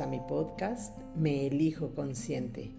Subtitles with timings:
[0.00, 2.72] A mi podcast Me Elijo Consciente.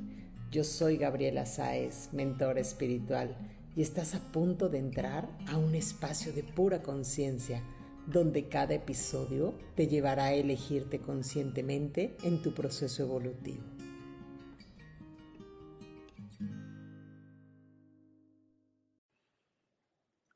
[0.49, 3.37] Yo soy Gabriela Sáez, mentora espiritual,
[3.75, 7.61] y estás a punto de entrar a un espacio de pura conciencia,
[8.07, 13.63] donde cada episodio te llevará a elegirte conscientemente en tu proceso evolutivo.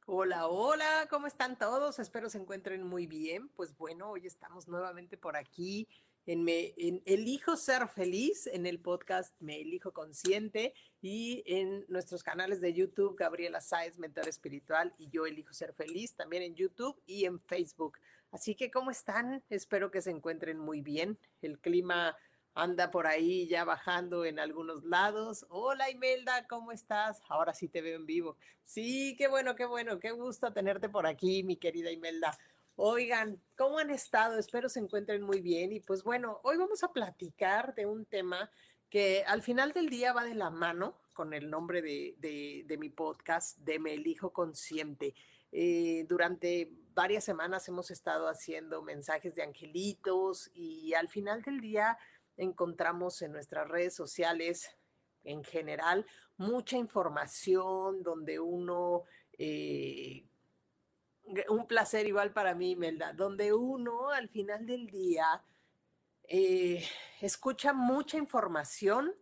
[0.06, 1.98] Hola, hola, ¿cómo están todos?
[1.98, 3.50] Espero se encuentren muy bien.
[3.50, 5.88] Pues bueno, hoy estamos nuevamente por aquí
[6.28, 6.74] en, me,
[7.06, 13.16] Elijo Ser Feliz, en el podcast Me Elijo Consciente y en nuestros canales de YouTube,
[13.18, 17.98] Gabriela Sáez, Mentor Espiritual, y Yo Elijo Ser Feliz, también en YouTube y en Facebook.
[18.32, 19.42] Así que, ¿cómo están?
[19.50, 21.18] Espero que se encuentren muy bien.
[21.42, 22.18] El clima
[22.54, 25.46] anda por ahí ya bajando en algunos lados.
[25.48, 27.22] Hola Imelda, ¿cómo estás?
[27.30, 28.36] Ahora sí te veo en vivo.
[28.64, 32.38] Sí, qué bueno, qué bueno, qué gusto tenerte por aquí, mi querida Imelda.
[32.80, 34.38] Oigan, ¿cómo han estado?
[34.38, 35.72] Espero se encuentren muy bien.
[35.72, 38.52] Y pues bueno, hoy vamos a platicar de un tema
[38.88, 43.58] que al final del día va de la mano con el nombre de, mi podcast,
[43.58, 45.16] de Me Elijo Consciente.
[45.52, 51.98] Eh, durante varias semanas hemos estado haciendo mensajes de angelitos y al final del día
[52.36, 54.70] encontramos en nuestras redes sociales
[55.24, 56.06] en general
[56.38, 59.06] mucha información donde uno
[59.40, 60.27] eh,
[61.50, 65.44] un placer igual para mí, Melda, donde uno al final del día
[66.24, 66.84] eh,
[67.22, 69.14] escucha mucha información,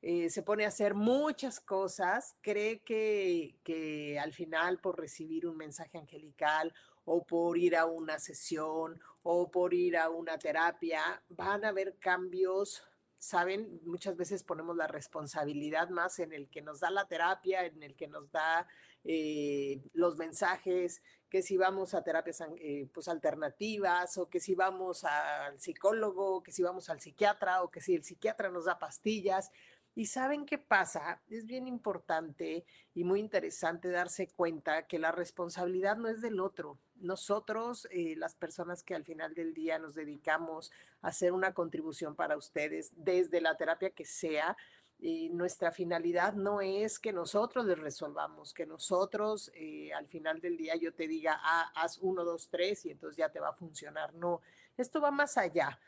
[0.00, 5.56] eh, se pone a hacer muchas cosas, cree que, que al final por recibir un
[5.56, 6.72] mensaje angelical
[7.04, 11.98] o por ir a una sesión o por ir a una terapia, van a haber
[11.98, 12.82] cambios
[13.18, 17.82] saben, muchas veces ponemos la responsabilidad más en el que nos da la terapia, en
[17.82, 18.66] el que nos da
[19.04, 25.04] eh, los mensajes, que si vamos a terapias eh, pues alternativas o que si vamos
[25.04, 29.50] al psicólogo, que si vamos al psiquiatra o que si el psiquiatra nos da pastillas.
[29.94, 35.96] Y saben qué pasa, es bien importante y muy interesante darse cuenta que la responsabilidad
[35.96, 36.78] no es del otro.
[36.94, 40.70] Nosotros, eh, las personas que al final del día nos dedicamos
[41.02, 44.56] a hacer una contribución para ustedes, desde la terapia que sea,
[45.00, 50.56] y nuestra finalidad no es que nosotros les resolvamos, que nosotros eh, al final del
[50.56, 53.54] día yo te diga, ah, haz uno, dos, tres y entonces ya te va a
[53.54, 54.12] funcionar.
[54.14, 54.40] No,
[54.76, 55.78] esto va más allá.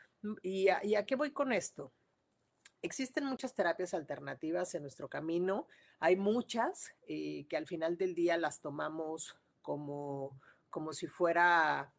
[0.41, 1.91] ¿Y y a qué voy con esto?
[2.81, 5.67] Existen muchas terapias alternativas en nuestro camino.
[5.99, 10.39] Hay muchas eh, que al final del día las tomamos como,
[10.69, 11.93] como si fuera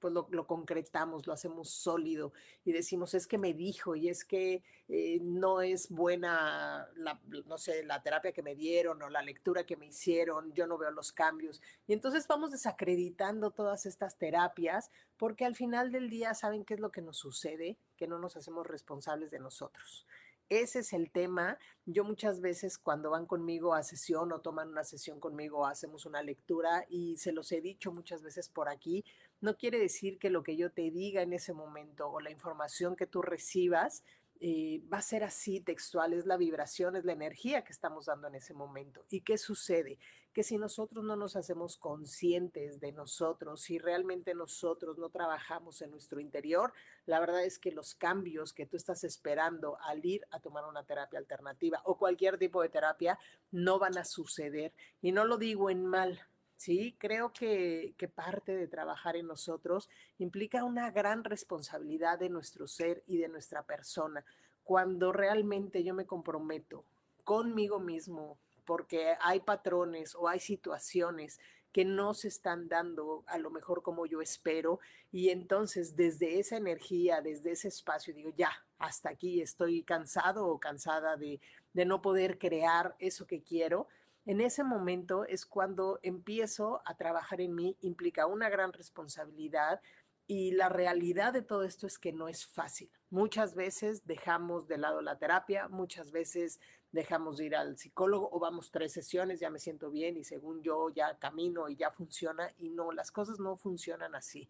[0.00, 2.32] pues lo, concretamos, lo hacemos sólido
[2.64, 7.58] y decimos, es que me dijo y es que eh, no es buena, la, no
[7.58, 10.90] sé, la terapia que me dieron o la lectura que me hicieron, yo no veo
[10.90, 11.60] los cambios.
[11.86, 16.80] Y entonces vamos desacreditando todas estas terapias porque al final del día, ¿saben qué es
[16.80, 17.76] lo que nos sucede?
[17.96, 20.06] Que no nos hacemos responsables de nosotros.
[20.50, 21.58] Ese es el tema.
[21.86, 26.24] Yo muchas veces cuando van conmigo a sesión o toman una sesión conmigo, hacemos una
[26.24, 29.04] lectura y se los he dicho muchas veces por aquí,
[29.40, 32.96] no quiere decir que lo que yo te diga en ese momento o la información
[32.96, 34.04] que tú recibas
[34.42, 38.26] eh, va a ser así textual, es la vibración, es la energía que estamos dando
[38.26, 39.04] en ese momento.
[39.10, 39.98] ¿Y qué sucede?
[40.32, 45.90] Que si nosotros no nos hacemos conscientes de nosotros, si realmente nosotros no trabajamos en
[45.90, 46.72] nuestro interior,
[47.04, 50.84] la verdad es que los cambios que tú estás esperando al ir a tomar una
[50.84, 53.18] terapia alternativa o cualquier tipo de terapia
[53.50, 54.72] no van a suceder.
[55.02, 56.18] Y no lo digo en mal,
[56.60, 56.94] ¿sí?
[56.98, 63.02] Creo que, que, parte de trabajar en nosotros implica una gran responsabilidad de nuestro ser
[63.06, 64.22] y de nuestra persona.
[64.62, 66.84] Cuando realmente yo me comprometo
[67.24, 68.36] conmigo mismo,
[68.66, 71.40] porque hay patrones o hay situaciones
[71.72, 74.80] que no se están dando a lo mejor como yo espero
[75.10, 80.60] y entonces desde esa energía, desde ese espacio digo, ya, hasta aquí estoy cansado o
[80.60, 81.40] cansada de,
[81.72, 83.88] de no poder crear eso que quiero,
[84.26, 89.80] en ese momento es cuando empiezo a trabajar en mí, implica una gran responsabilidad
[90.26, 92.90] y la realidad de todo esto es que no es fácil.
[93.10, 96.60] Muchas veces dejamos de lado la terapia, muchas veces
[96.92, 100.62] dejamos de ir al psicólogo o vamos tres sesiones, ya me siento bien y según
[100.62, 104.48] yo ya camino y ya funciona y no, las cosas no funcionan así.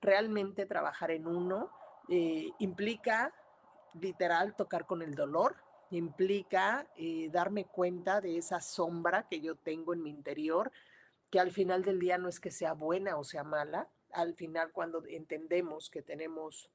[0.00, 1.70] Realmente trabajar en uno
[2.08, 3.32] eh, implica
[3.94, 5.56] literal tocar con el dolor,
[5.96, 10.72] implica eh, darme cuenta de esa sombra que yo tengo en mi interior,
[11.30, 14.72] que al final del día no es que sea buena o sea mala, al final
[14.72, 16.70] cuando entendemos que tenemos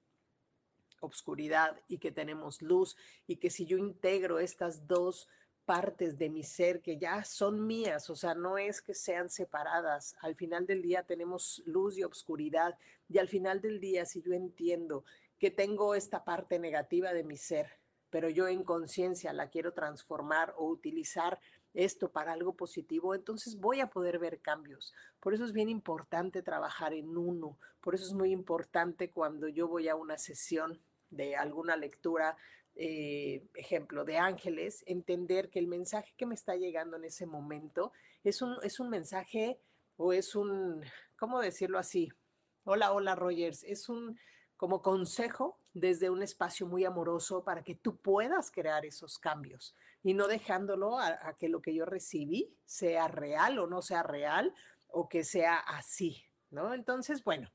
[1.00, 2.98] obscuridad y que tenemos luz
[3.28, 5.28] y que si yo integro estas dos
[5.66, 10.16] partes de mi ser que ya son mías, o sea, no es que sean separadas.
[10.22, 12.78] Al final del día tenemos luz y obscuridad
[13.10, 15.04] y al final del día si yo entiendo
[15.38, 17.69] que tengo esta parte negativa de mi ser,
[18.18, 21.40] pero yo en conciencia la quiero transformar o utilizar
[21.75, 24.92] esto para algo positivo, entonces voy a poder ver cambios.
[25.19, 29.68] Por eso es bien importante trabajar en uno, por eso es muy importante cuando yo
[29.68, 30.81] voy a una sesión
[31.12, 32.36] de alguna lectura,
[32.74, 37.92] eh, ejemplo, de ángeles, entender que el mensaje que me está llegando en ese momento
[38.24, 39.60] es un, es un mensaje
[39.96, 40.84] o es un,
[41.19, 42.12] ¿cómo decirlo así?
[42.64, 44.18] Hola, hola Rogers, es un
[44.57, 50.13] como consejo desde un espacio muy amoroso para que tú puedas crear esos cambios y
[50.13, 54.54] no dejándolo a, que lo que yo recibí sea real o no sea real
[54.88, 56.74] o que sea así, ¿no?
[56.74, 57.51] Entonces, bueno,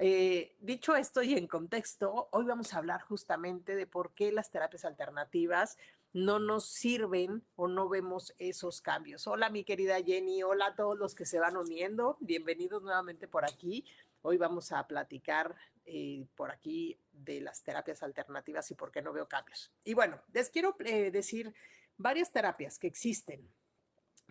[0.00, 4.50] eh, dicho esto y en contexto, hoy vamos a hablar justamente de por qué las
[4.50, 5.76] terapias alternativas
[6.12, 9.26] no nos sirven o no vemos esos cambios.
[9.26, 13.44] Hola mi querida Jenny, hola a todos los que se van uniendo, bienvenidos nuevamente por
[13.44, 13.84] aquí.
[14.22, 15.54] Hoy vamos a platicar
[15.84, 19.72] eh, por aquí de las terapias alternativas y por qué no veo cambios.
[19.84, 21.54] Y bueno, les quiero eh, decir
[21.96, 23.48] varias terapias que existen.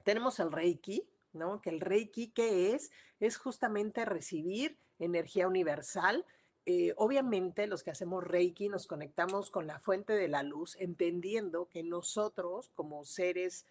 [0.03, 1.61] Tenemos el Reiki, ¿no?
[1.61, 2.91] Que el Reiki, ¿qué es?
[3.19, 6.25] Es justamente recibir energía universal.
[6.65, 11.69] Eh, obviamente los que hacemos Reiki nos conectamos con la fuente de la luz, entendiendo
[11.69, 13.65] que nosotros como seres,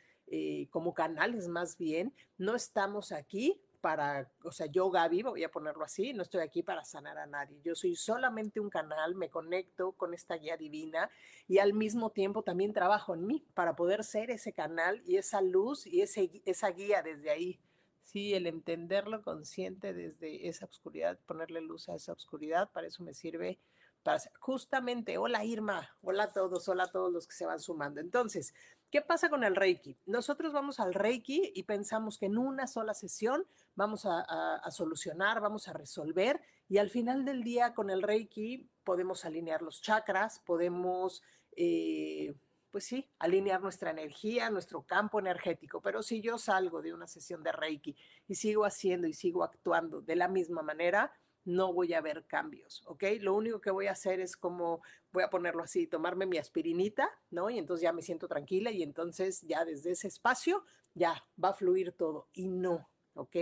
[0.70, 5.84] como canales más bien, no estamos aquí para, o sea, yo Gaby, voy a ponerlo
[5.84, 7.61] así, no estoy aquí para sanar a nadie.
[7.62, 11.11] Yo soy solamente un canal, me conecto con esta guía divina
[11.49, 15.40] y al mismo tiempo también trabajo en mí para poder ser ese canal y esa
[15.40, 17.61] luz y ese, esa guía desde ahí.
[18.00, 23.14] Sí, el entenderlo consciente desde esa oscuridad, ponerle luz a esa oscuridad, para eso me
[23.14, 23.58] sirve
[24.06, 28.00] para justamente, hola Irma, hola a todos, hola a todos los que se van sumando.
[28.00, 28.55] Entonces,
[28.90, 29.98] ¿Qué pasa con el Reiki?
[30.06, 33.44] Nosotros vamos al Reiki y pensamos que en una sola sesión
[33.74, 39.24] vamos a, solucionar, vamos a resolver y al final del día con el Reiki podemos
[39.24, 41.22] alinear los chakras, podemos,
[41.56, 42.34] eh,
[42.70, 45.80] pues sí, alinear nuestra energía, nuestro campo energético.
[45.80, 47.96] Pero si yo salgo de una sesión de Reiki
[48.28, 51.12] y sigo haciendo y sigo actuando de la misma manera,
[51.46, 53.04] no voy a ver cambios, ¿ok?
[53.20, 54.82] Lo único que voy a hacer es como,
[55.12, 57.48] voy a ponerlo así, tomarme mi aspirinita, ¿no?
[57.48, 60.64] Y entonces ya me siento tranquila y entonces ya desde ese espacio
[60.94, 63.37] ya va a fluir todo y no, ¿ok?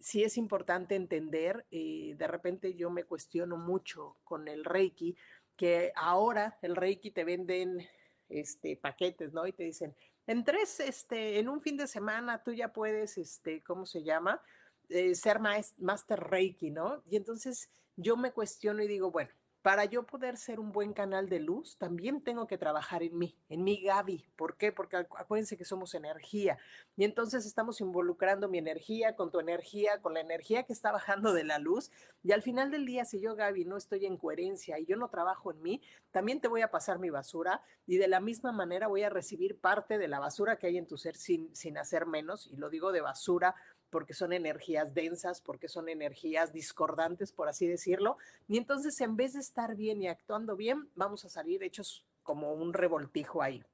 [0.00, 5.16] Sí es importante entender, eh, de repente yo me cuestiono mucho con el Reiki,
[5.56, 7.88] que ahora el Reiki te venden
[8.28, 9.46] este, paquetes, ¿no?
[9.46, 9.94] Y te dicen,
[10.26, 14.42] en tres, este, en un fin de semana tú ya puedes, este, ¿cómo se llama?
[14.88, 15.38] Eh, ser
[15.78, 17.02] master Reiki, ¿no?
[17.06, 19.30] Y entonces yo me cuestiono y digo, bueno,
[19.60, 23.36] para yo poder ser un buen canal de luz, también tengo que trabajar en mí,
[23.48, 24.24] en mi Gaby.
[24.36, 24.72] ¿Por qué?
[24.72, 26.56] Porque acuérdense que somos energía.
[26.96, 31.32] Y entonces estamos involucrando mi energía con tu energía, con la energía que está bajando
[31.32, 31.90] de la luz.
[32.22, 35.10] Y al final del día, si yo, Gaby, no estoy en coherencia y yo no
[35.10, 38.86] trabajo en mí, también te voy a pasar mi basura y de la misma manera
[38.86, 42.06] voy a recibir parte de la basura que hay en tu ser sin, sin hacer
[42.06, 42.46] menos.
[42.46, 43.54] Y lo digo de basura
[43.90, 48.18] porque son energías densas, porque son energías discordantes, por así decirlo.
[48.46, 52.52] Y entonces, en vez de estar bien y actuando bien, vamos a salir hechos como
[52.52, 53.64] un revoltijo ahí.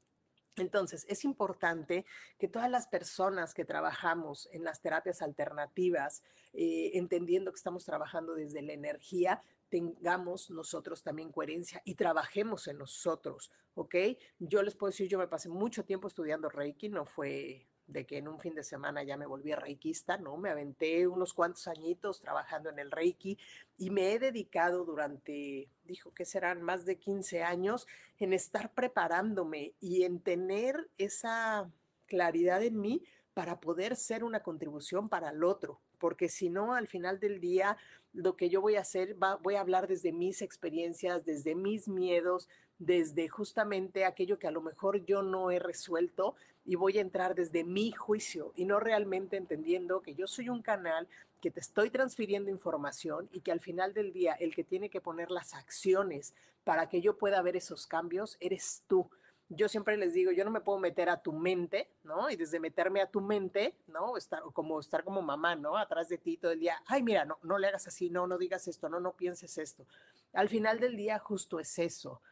[0.57, 2.05] Entonces, es importante
[2.39, 8.35] que todas las personas que trabajamos en las terapias alternativas, eh, entendiendo que estamos trabajando
[8.35, 13.97] desde la energía, tengamos nosotros también coherencia y trabajemos en nosotros, ¿ok?
[14.39, 18.19] Yo les puedo decir, yo me pasé mucho tiempo estudiando Reiki, no fue de que
[18.19, 20.37] en un fin de semana ya me volví reikista, ¿no?
[20.37, 23.39] Me aventé unos cuantos añitos trabajando en el reiki
[23.77, 27.87] y me he dedicado durante, dijo que serán más de 15 años,
[28.19, 31.71] en estar preparándome y en tener esa
[32.07, 33.03] claridad en mí
[33.35, 37.77] para poder ser una contribución para el otro, porque si no, al final del día,
[38.13, 42.49] lo que yo voy a hacer, voy a hablar desde mis experiencias, desde mis miedos,
[42.79, 47.35] desde justamente aquello que a lo mejor yo no he resuelto y voy a entrar
[47.35, 51.09] desde mi juicio y no realmente entendiendo que yo soy un canal
[51.41, 55.03] que te estoy transfiriendo información y que al final del día el que tiene que
[55.03, 59.11] poner las acciones para que yo pueda ver esos cambios eres tú.
[59.51, 62.31] yo siempre les digo, yo no me puedo meter a tu mente, ¿no?
[62.31, 64.17] Y desde meterme a tu mente, ¿no?
[64.17, 65.77] Estar como estar como mamá, ¿no?
[65.77, 68.39] Atrás de ti todo el día, ay, mira, no, no le hagas así, no, no
[68.39, 69.87] digas esto, no, no pienses esto.
[70.33, 72.23] Al final del día justo es eso.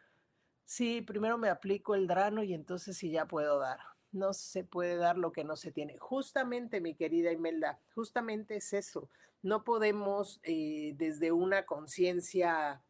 [0.65, 3.92] Sí, primero me aplico el drano y entonces sí ya puedo dar.
[4.12, 5.99] No se puede dar lo que no se tiene.
[5.99, 9.09] Justamente, mi querida Imelda, justamente es eso.
[9.42, 12.83] No podemos eh, desde una conciencia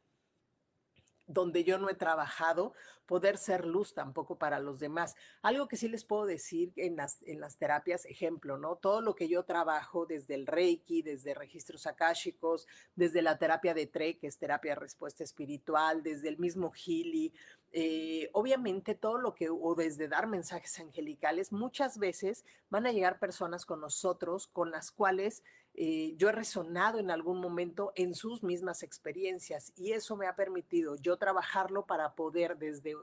[1.32, 2.72] donde yo no he trabajado,
[3.06, 5.14] poder ser luz tampoco para los demás.
[5.42, 8.76] Algo que sí les puedo decir en las, en las terapias, ejemplo, ¿no?
[8.76, 13.86] Todo lo que yo trabajo desde el Reiki, desde registros akáshicos, desde la terapia de
[13.86, 17.34] TRE, que es terapia de respuesta espiritual, desde el mismo Healy,
[17.74, 23.18] eh, obviamente todo lo que, o desde dar mensajes angelicales, muchas veces van a llegar
[23.18, 25.42] personas con nosotros con las cuales
[25.74, 30.36] eh, yo he resonado en algún momento en sus mismas experiencias y eso me ha
[30.36, 32.94] permitido yo trabajarlo para poder desde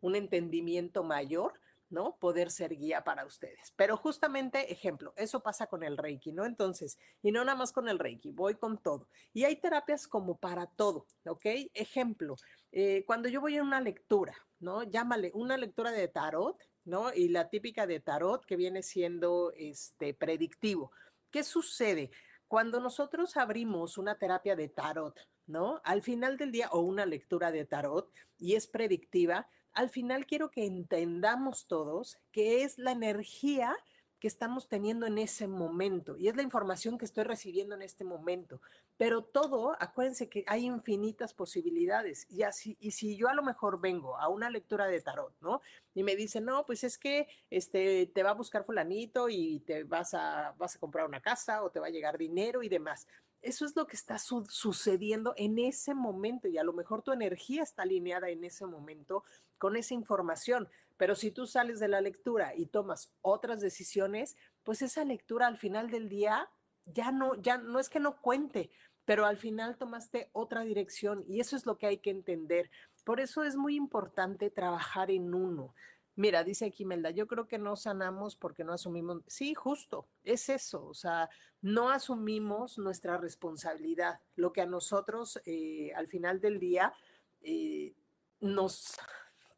[0.00, 1.54] un entendimiento mayor,
[1.88, 2.16] ¿no?
[2.16, 3.72] Poder ser guía para ustedes.
[3.76, 6.44] Pero justamente, ejemplo, eso pasa con el Reiki, ¿no?
[6.44, 9.08] Entonces, y no nada más con el Reiki, voy con todo.
[9.32, 11.46] Y hay terapias como para todo, ¿ok?
[11.74, 12.36] Ejemplo,
[12.70, 14.84] eh, cuando yo voy a una lectura, ¿no?
[14.84, 17.12] Llámale una lectura de tarot, ¿no?
[17.12, 20.92] Y la típica de tarot que viene siendo este predictivo.
[21.30, 22.10] ¿Qué sucede?
[22.48, 25.80] Cuando nosotros abrimos una terapia de tarot, ¿no?
[25.84, 30.50] Al final del día, o una lectura de tarot, y es predictiva, al final quiero
[30.50, 33.76] que entendamos todos que es la energía
[34.18, 38.04] que estamos teniendo en ese momento y es la información que estoy recibiendo en este
[38.04, 38.60] momento.
[39.00, 43.80] Pero todo, acuérdense que hay infinitas posibilidades y así y si yo a lo mejor
[43.80, 45.62] vengo a una lectura de tarot, ¿no?
[45.94, 49.84] Y me dicen, "No, pues es que este te va a buscar fulanito y te
[49.84, 53.08] vas a vas a comprar una casa o te va a llegar dinero y demás."
[53.40, 57.62] Eso es lo que está sucediendo en ese momento y a lo mejor tu energía
[57.62, 59.24] está alineada en ese momento
[59.56, 60.68] con esa información.
[60.98, 65.56] Pero si tú sales de la lectura y tomas otras decisiones, pues esa lectura al
[65.56, 66.50] final del día
[66.86, 68.70] ya no, ya no es que no cuente,
[69.10, 72.70] pero al final tomaste otra dirección y eso es lo que hay que entender.
[73.02, 75.74] Por eso es muy importante trabajar en uno.
[76.14, 79.24] Mira, dice aquí yo creo que no sanamos porque no asumimos.
[79.26, 80.86] Sí, justo, es eso.
[80.86, 81.28] O sea,
[81.60, 84.20] no asumimos nuestra responsabilidad.
[84.36, 86.94] Lo que a nosotros, eh, al final del día,
[87.42, 87.96] eh,
[88.38, 88.96] nos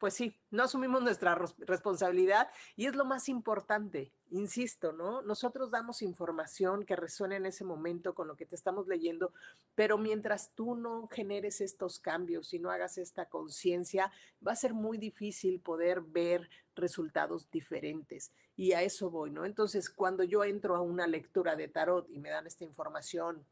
[0.03, 5.23] pues sí, no asumimos nuestra responsabilidad y es lo más importante, insisto, ¿no?
[5.23, 9.33] Nosotros damos información que resuene en ese momento con lo que te estamos leyendo,
[9.77, 14.11] pero mientras tú no generes estos cambios y no hagas esta conciencia,
[14.45, 18.33] va a ser muy difícil poder ver resultados diferentes.
[18.57, 19.45] Y a eso voy, ¿no?
[19.45, 23.47] Entonces, cuando yo entro a una lectura de tarot y me dan esta información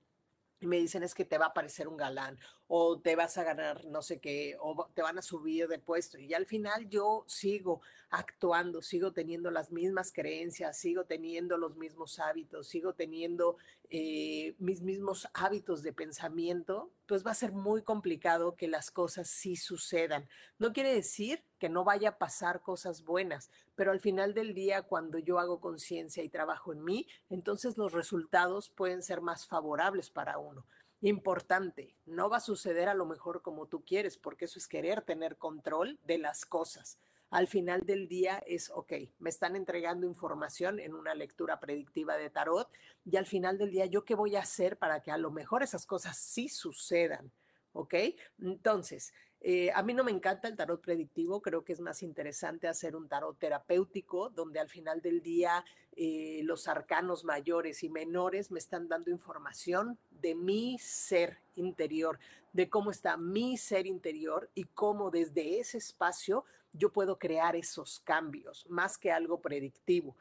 [0.59, 2.41] y me dicen es que te va a aparecer un galán
[2.73, 6.19] o te vas a ganar no sé qué o te van a subir de puesto
[6.19, 12.21] y al final yo sigo actuando, sigo teniendo las mismas creencias, sigo teniendo los mismos
[12.21, 13.57] hábitos, sigo teniendo
[13.89, 19.29] eh, mis mismos hábitos de pensamiento, pues va a ser muy complicado que las cosas
[19.29, 20.29] sí sucedan.
[20.59, 24.83] No quiere decir que no vaya a pasar cosas buenas, pero al final del día,
[24.83, 30.11] cuando yo hago conciencia y trabajo en mí, entonces los resultados pueden ser más favorables
[30.11, 30.65] para uno.
[31.03, 35.03] Importante, no va a suceder a lo mejor como tú quieres, porque eso es querer
[35.03, 36.99] tener control de las cosas
[37.31, 42.29] al final del día es, ok, me están entregando información en una lectura predictiva de
[42.29, 42.69] tarot
[43.05, 45.63] y al final del día, ¿yo qué voy a hacer para que a lo mejor
[45.63, 47.31] esas cosas sí sucedan?
[47.73, 47.95] ¿Ok?
[48.41, 52.69] Entonces, eh, a mí no me encanta el tarot predictivo, creo que es más interesante
[52.69, 55.65] hacer un tarot terapéutico, donde al final del día
[55.97, 62.19] eh, los arcanos mayores y menores me están dando información de mi ser interior,
[62.53, 68.01] de cómo está mi ser interior y cómo desde ese espacio yo puedo crear esos
[68.01, 70.17] cambios, más que algo predictivo,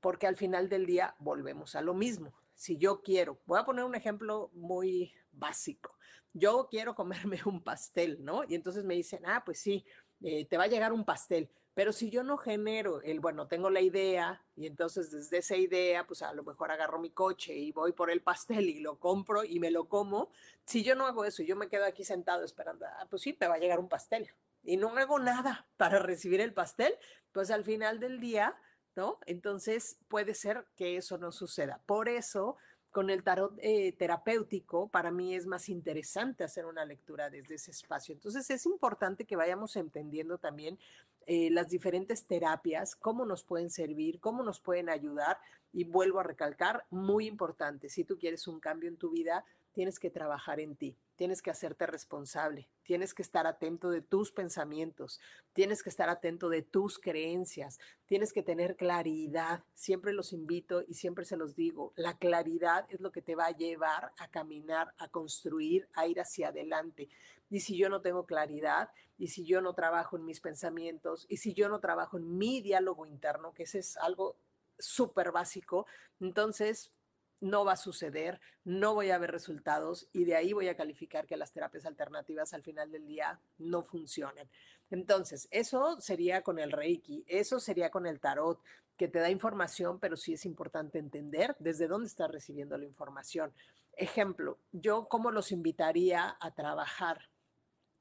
[0.00, 2.34] porque al final del día volvemos a lo mismo.
[2.56, 5.96] Si yo quiero, voy a poner un ejemplo muy básico,
[6.32, 8.42] yo quiero comerme un pastel, ¿no?
[8.48, 9.84] Y entonces me dicen, ah, pues sí,
[10.22, 11.48] eh, te va a llegar un pastel.
[11.74, 16.06] Pero si yo no genero el, bueno, tengo la idea y entonces desde esa idea,
[16.06, 19.44] pues a lo mejor agarro mi coche y voy por el pastel y lo compro
[19.44, 20.30] y me lo como.
[20.64, 23.46] Si yo no hago eso, yo me quedo aquí sentado esperando, ah, pues sí, te
[23.46, 24.30] va a llegar un pastel
[24.66, 26.94] y no hago nada para recibir el pastel,
[27.32, 28.56] pues al final del día,
[28.96, 29.18] ¿no?
[29.26, 31.80] Entonces puede ser que eso no suceda.
[31.86, 32.56] Por eso,
[32.90, 37.70] con el tarot eh, terapéutico, para mí es más interesante hacer una lectura desde ese
[37.70, 38.14] espacio.
[38.14, 40.78] Entonces es importante que vayamos entendiendo también
[41.26, 45.38] eh, las diferentes terapias, cómo nos pueden servir, cómo nos pueden ayudar.
[45.72, 49.98] Y vuelvo a recalcar, muy importante, si tú quieres un cambio en tu vida, tienes
[49.98, 55.20] que trabajar en ti, tienes que hacerte responsable, tienes que estar atento de tus pensamientos,
[55.52, 59.64] tienes que estar atento de tus creencias, tienes que tener claridad.
[59.74, 63.46] Siempre los invito y siempre se los digo, la claridad es lo que te va
[63.46, 67.08] a llevar a caminar, a construir, a ir hacia adelante.
[67.50, 71.38] Y si yo no tengo claridad, y si yo no trabajo en mis pensamientos, y
[71.38, 74.36] si yo no trabajo en mi diálogo interno, que ese es algo
[74.78, 75.86] súper básico,
[76.20, 76.92] entonces
[77.40, 81.26] no va a suceder, no voy a ver resultados y de ahí voy a calificar
[81.26, 84.48] que las terapias alternativas al final del día no funcionan.
[84.90, 88.60] Entonces, eso sería con el Reiki, eso sería con el tarot,
[88.96, 93.52] que te da información, pero sí es importante entender desde dónde estás recibiendo la información.
[93.92, 97.28] Ejemplo, yo cómo los invitaría a trabajar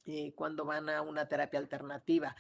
[0.06, 2.36] eh, cuando van a una terapia alternativa.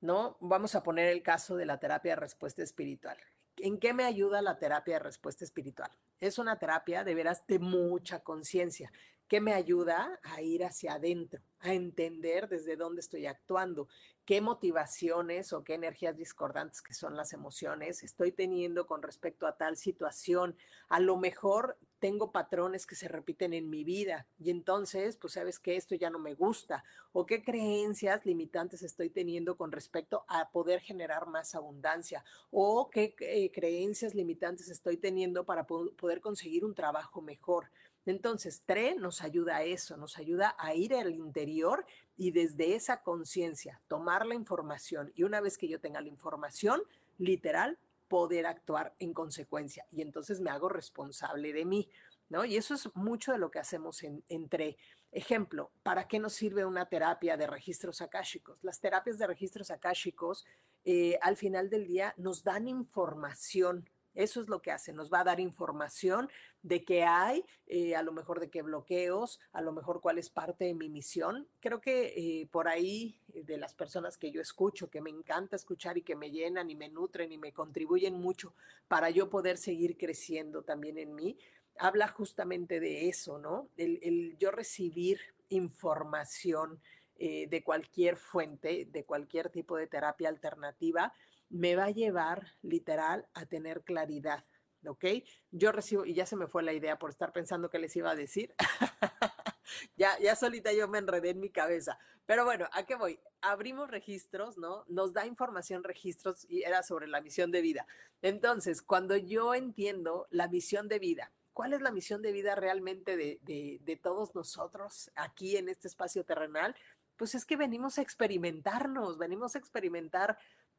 [0.00, 0.36] ¿No?
[0.40, 3.16] Vamos a poner el caso de la terapia de respuesta espiritual.
[3.58, 5.90] ¿En qué me ayuda la terapia de respuesta espiritual?
[6.20, 8.92] Es una terapia de veras de mucha conciencia
[9.28, 13.88] que me ayuda a ir hacia adentro, a entender desde dónde estoy actuando,
[14.24, 19.56] qué motivaciones o qué energías discordantes que son las emociones estoy teniendo con respecto a
[19.56, 20.56] tal situación.
[20.88, 25.58] A lo mejor tengo patrones que se repiten en mi vida y entonces, pues sabes
[25.58, 30.50] que esto ya no me gusta o qué creencias limitantes estoy teniendo con respecto a
[30.50, 33.14] poder generar más abundancia o qué
[33.52, 37.70] creencias limitantes estoy teniendo para poder conseguir un trabajo mejor.
[38.04, 41.84] Entonces, TRE nos ayuda a eso, nos ayuda a ir al interior
[42.16, 46.82] y desde esa conciencia tomar la información y una vez que yo tenga la información,
[47.18, 49.84] literal, poder actuar en consecuencia.
[49.90, 51.90] Y entonces me hago responsable de mí,
[52.28, 52.44] ¿no?
[52.44, 54.76] Y eso es mucho de lo que hacemos en, TRE.
[55.12, 58.62] Ejemplo, ¿para qué nos sirve una terapia de registros akáshicos?
[58.62, 60.44] Las terapias de registros akáshicos
[60.84, 65.20] eh, al final del día nos dan información eso es lo que hace, nos va
[65.20, 66.28] a dar información
[66.62, 70.30] de qué hay, eh, a lo mejor de qué bloqueos, a lo mejor cuál es
[70.30, 71.46] parte de mi misión.
[71.60, 75.54] Creo que eh, por ahí eh, de las personas que yo escucho, que me encanta
[75.54, 78.54] escuchar y que me llenan y me nutren y me contribuyen mucho
[78.88, 81.38] para yo poder seguir creciendo también en mí,
[81.78, 83.68] habla justamente de eso, ¿no?
[83.76, 86.80] El, yo recibir información
[87.18, 91.14] de cualquier fuente, de cualquier tipo de terapia alternativa,
[91.48, 94.44] me va a llevar literal a tener claridad,
[94.86, 95.04] ¿ok?
[95.50, 98.10] Yo recibo, y ya se me fue la idea por estar pensando qué les iba
[98.10, 98.54] a decir.
[99.96, 101.98] ya, ya solita yo me enredé en mi cabeza.
[102.26, 103.20] Pero bueno, ¿a qué voy?
[103.40, 104.84] Abrimos registros, ¿no?
[104.88, 107.86] Nos da información registros y era sobre la misión de vida.
[108.20, 113.16] Entonces, cuando yo entiendo la misión de vida, ¿cuál es la misión de vida realmente
[113.16, 116.74] de, de, de todos nosotros aquí en este espacio terrenal?
[117.16, 120.36] Pues es que venimos a experimentarnos, venimos a experimentar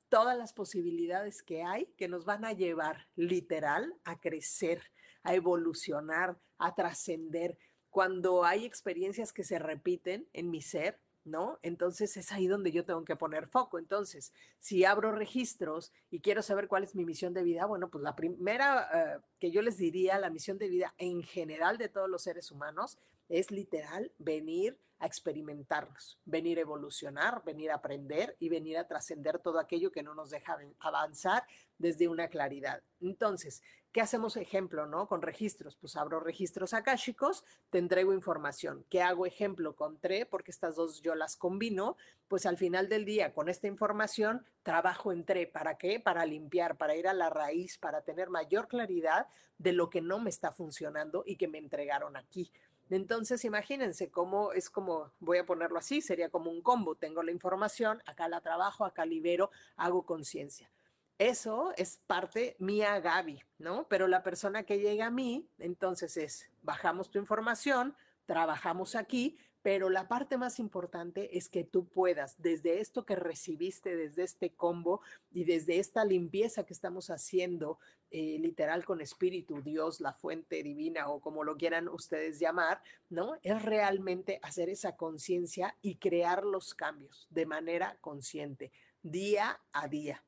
[0.10, 4.82] todas las posibilidades que hay que nos van a llevar literal a crecer,
[5.24, 7.58] a evolucionar, a trascender.
[7.90, 11.60] Cuando hay experiencias que se repiten en mi ser, ¿no?
[11.62, 13.78] Entonces es ahí donde yo tengo que poner foco.
[13.78, 18.04] Entonces, si abro registros y quiero saber cuál es mi misión de vida, bueno, pues
[18.04, 22.10] la primera eh, que yo les diría, la misión de vida en general de todos
[22.10, 22.98] los seres humanos,
[23.30, 29.40] es literal venir a experimentarnos, venir a evolucionar, venir a aprender y venir a trascender
[29.40, 31.44] todo aquello que no nos deja avanzar
[31.78, 32.82] desde una claridad.
[33.00, 33.62] Entonces,
[33.92, 35.08] ¿qué hacemos ejemplo, no?
[35.08, 38.86] Con registros, pues abro registros akáshicos, te entrego información.
[38.90, 40.26] ¿Qué hago ejemplo con TRE?
[40.26, 41.96] Porque estas dos yo las combino,
[42.28, 45.46] pues al final del día con esta información trabajo en TRE.
[45.46, 46.00] ¿Para qué?
[46.00, 49.28] Para limpiar, para ir a la raíz, para tener mayor claridad
[49.60, 52.52] de lo que no me está funcionando y que me entregaron aquí.
[52.90, 56.96] Entonces, imagínense cómo es como, voy a ponerlo así, sería como un combo.
[56.96, 60.70] Tengo la información, acá la trabajo, acá libero, hago conciencia.
[61.18, 63.88] Eso es parte mía, Gaby, ¿no?
[63.90, 67.96] Pero la persona que llega a mí, entonces es, bajamos tu información,
[68.26, 73.96] trabajamos aquí, pero la parte más importante es que tú puedas, desde esto que recibiste,
[73.96, 80.00] desde este combo y desde esta limpieza que estamos haciendo, eh, literal con espíritu, Dios,
[80.00, 83.36] la fuente divina o como lo quieran ustedes llamar, ¿no?
[83.44, 90.24] Es realmente hacer esa conciencia y crear los cambios de manera consciente, día a día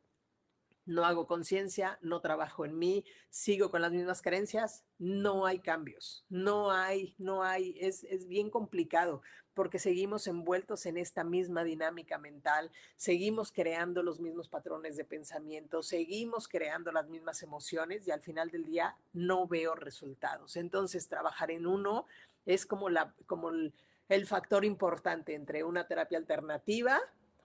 [0.85, 6.25] no hago conciencia, no trabajo en mí, sigo con las mismas creencias, no hay cambios,
[6.29, 9.21] no hay, no hay, es, es, bien complicado
[9.53, 15.83] porque seguimos envueltos en esta misma dinámica mental, seguimos creando los mismos patrones de pensamiento,
[15.83, 20.55] seguimos creando las mismas emociones y al final del día no veo resultados.
[20.55, 22.05] Entonces, trabajar en uno
[22.45, 23.73] es como, la, como el,
[24.07, 26.99] el factor importante entre una terapia alternativa,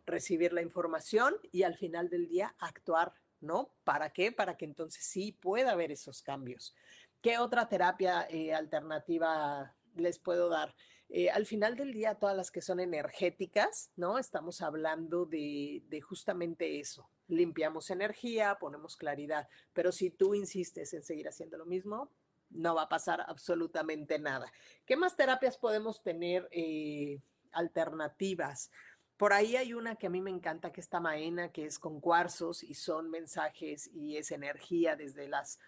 [0.07, 3.12] recibir la información y al final del día actuar
[3.45, 3.71] ¿no?
[3.85, 4.33] ¿Para qué?
[4.33, 6.75] Para que entonces sí pueda haber esos cambios.
[7.21, 10.75] ¿Qué otra terapia eh, alternativa les puedo dar?
[11.09, 14.19] Eh, al final del día, todas las que son energéticas, ¿no?
[14.19, 17.09] Estamos hablando de, justamente eso.
[17.29, 22.11] Limpiamos energía, ponemos claridad, pero si tú insistes en seguir haciendo lo mismo,
[22.51, 24.53] no va a pasar absolutamente nada.
[24.85, 27.21] ¿Qué más terapias podemos tener eh,
[27.53, 28.71] alternativas?
[29.16, 32.00] Por ahí hay una que a mí me encanta, que está Maena, que es con
[32.00, 35.59] cuarzos y son mensajes y es energía desde las,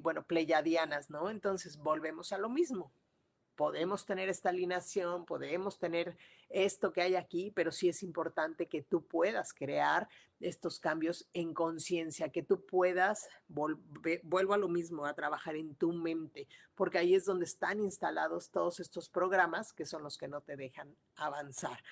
[0.00, 1.30] bueno, pleyadianas, ¿no?
[1.30, 2.92] Entonces volvemos a lo mismo
[3.54, 6.16] podemos tener esta alineación, podemos tener
[6.48, 10.08] esto que hay aquí, pero sí es importante que tú puedas crear
[10.40, 15.92] estos cambios en conciencia, que tú puedas, vuelvo a lo mismo, a trabajar en tu
[15.92, 20.40] mente, porque ahí es donde están instalados todos estos programas que son los que no
[20.40, 21.82] te dejan avanzar.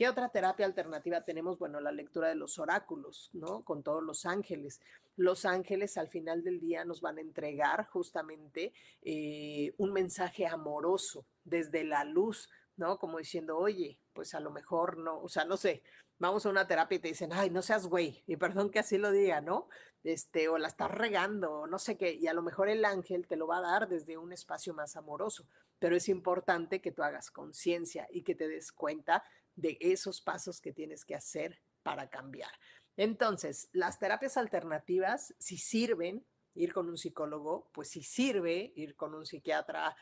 [0.00, 1.58] ¿Qué otra terapia alternativa tenemos?
[1.58, 3.62] Bueno, la lectura de los oráculos, ¿no?
[3.64, 4.80] Con todos los ángeles.
[5.14, 11.26] Los ángeles al final del día nos van a entregar justamente eh, un mensaje amoroso
[11.44, 12.98] desde la luz, ¿no?
[12.98, 15.82] Como diciendo, oye, pues a lo mejor no, o sea, no sé,
[16.18, 18.96] vamos a una terapia y te dicen, ay, no seas güey, y perdón que así
[18.96, 19.68] lo diga, ¿no?
[20.02, 23.26] Este, o la estás regando, o no sé qué, y a lo mejor el ángel
[23.26, 25.46] te lo va a dar desde un espacio más amoroso,
[25.78, 29.24] pero es importante que tú hagas conciencia y que te des cuenta
[29.60, 32.50] de esos pasos que tienes que hacer para cambiar.
[32.96, 39.14] Entonces, las terapias alternativas, si sirven, ir con un psicólogo, pues si sirve, ir con
[39.14, 39.96] un psiquiatra,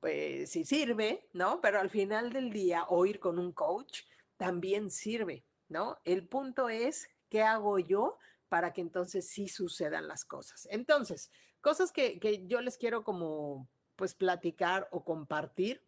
[0.00, 1.60] pues si sirve, ¿no?
[1.60, 4.02] Pero al final del día, o ir con un coach,
[4.36, 5.98] también sirve, ¿no?
[6.04, 10.66] El punto es, ¿qué hago yo para que entonces sí sucedan las cosas?
[10.70, 15.84] Entonces, cosas que, que yo les quiero como, pues, platicar o compartir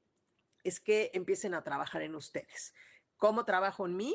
[0.63, 2.75] es que empiecen a trabajar en ustedes.
[3.25, 4.15] ¿Cómo trabajo en mí?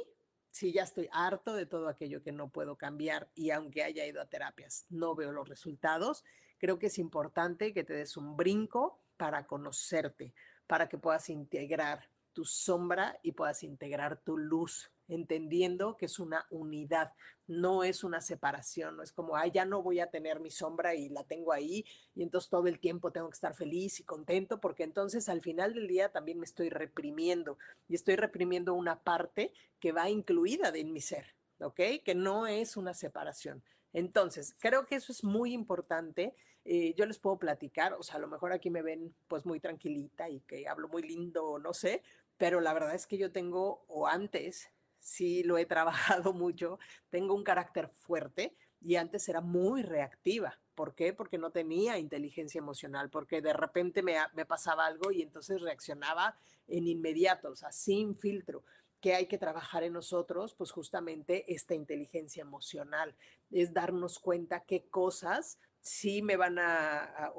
[0.51, 4.21] Si ya estoy harto de todo aquello que no puedo cambiar y aunque haya ido
[4.21, 6.23] a terapias, no veo los resultados,
[6.59, 10.35] creo que es importante que te des un brinco para conocerte,
[10.67, 16.45] para que puedas integrar tu sombra y puedas integrar tu luz entendiendo que es una
[16.51, 17.13] unidad,
[17.47, 20.93] no es una separación, no es como, ah, ya no voy a tener mi sombra
[20.93, 21.83] y la tengo ahí
[22.15, 25.73] y entonces todo el tiempo tengo que estar feliz y contento porque entonces al final
[25.73, 30.93] del día también me estoy reprimiendo y estoy reprimiendo una parte que va incluida en
[30.93, 31.81] mi ser, ¿ok?
[32.05, 33.63] Que no es una separación.
[33.93, 36.35] Entonces, creo que eso es muy importante.
[36.71, 39.59] Eh, yo les puedo platicar, o sea, a lo mejor aquí me ven pues muy
[39.59, 42.03] tranquilita y que hablo muy lindo, no sé,
[42.37, 46.77] pero la verdad es que yo tengo, o antes, sí lo he trabajado mucho,
[47.09, 50.59] tengo un carácter fuerte y antes era muy reactiva.
[50.75, 51.11] ¿Por qué?
[51.11, 56.37] Porque no tenía inteligencia emocional, porque de repente me, me pasaba algo y entonces reaccionaba
[56.67, 58.63] en inmediato, o sea, sin filtro
[59.01, 63.15] que hay que trabajar en nosotros, pues justamente esta inteligencia emocional,
[63.49, 67.31] es darnos cuenta qué cosas sí me van a,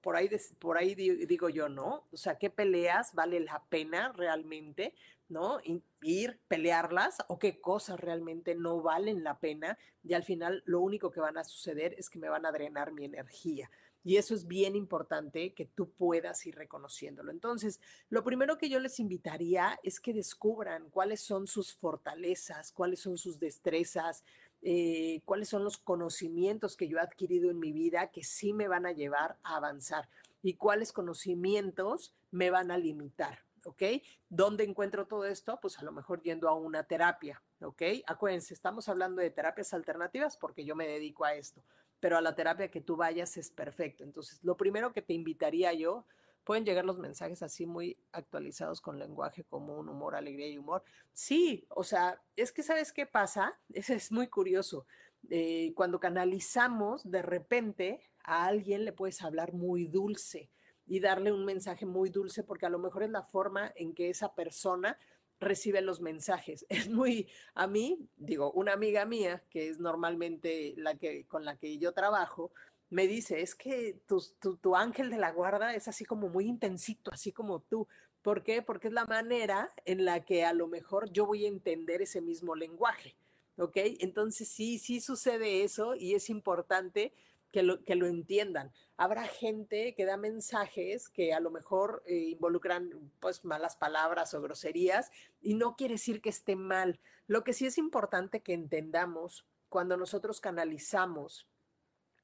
[0.00, 2.06] por ahí, por ahí digo yo, ¿no?
[2.12, 4.94] O sea, qué peleas vale la pena realmente
[5.28, 5.60] ¿no?
[6.00, 11.10] Ir, pelearlas o qué cosas realmente no valen la pena y al final lo único
[11.10, 13.70] que van a suceder es que me van a drenar mi energía.
[14.04, 17.30] Y eso es bien importante que tú puedas ir reconociéndolo.
[17.30, 23.00] Entonces, lo primero que yo les invitaría es que descubran cuáles son sus fortalezas, cuáles
[23.00, 24.24] son sus destrezas,
[24.62, 28.68] eh, cuáles son los conocimientos que yo he adquirido en mi vida que sí me
[28.68, 30.08] van a llevar a avanzar
[30.42, 33.38] y cuáles conocimientos me van a limitar.
[33.64, 33.82] ¿ok?
[34.28, 35.58] ¿Dónde encuentro todo esto?
[35.60, 37.82] Pues a lo mejor yendo a una terapia, ¿ok?
[38.06, 41.62] Acuérdense, estamos hablando de terapias alternativas porque yo me dedico a esto,
[42.00, 44.04] pero a la terapia que tú vayas es perfecto.
[44.04, 46.06] Entonces, lo primero que te invitaría yo,
[46.48, 50.82] pueden llegar los mensajes así muy actualizados con lenguaje común, humor, alegría y humor.
[51.12, 53.60] Sí, o sea, es que ¿sabes qué pasa?
[53.74, 54.86] Eso es muy curioso.
[55.28, 60.50] Eh, cuando canalizamos, de repente a alguien le puedes hablar muy dulce
[60.86, 64.08] y darle un mensaje muy dulce, porque a lo mejor es la forma en que
[64.08, 64.96] esa persona
[65.40, 66.64] recibe los mensajes.
[66.70, 71.58] Es muy, a mí, digo, una amiga mía, que es normalmente la que, con la
[71.58, 72.52] que yo trabajo,
[72.90, 76.46] me dice, es que tu, tu, tu ángel de la guarda es así como muy
[76.46, 77.86] intensito, así como tú.
[78.22, 78.62] ¿Por qué?
[78.62, 82.20] Porque es la manera en la que a lo mejor yo voy a entender ese
[82.20, 83.16] mismo lenguaje.
[83.56, 83.76] ¿Ok?
[84.00, 87.12] Entonces sí, sí sucede eso y es importante
[87.52, 88.72] que lo, que lo entiendan.
[88.96, 94.40] Habrá gente que da mensajes que a lo mejor eh, involucran pues malas palabras o
[94.40, 97.00] groserías y no quiere decir que esté mal.
[97.26, 101.46] Lo que sí es importante que entendamos cuando nosotros canalizamos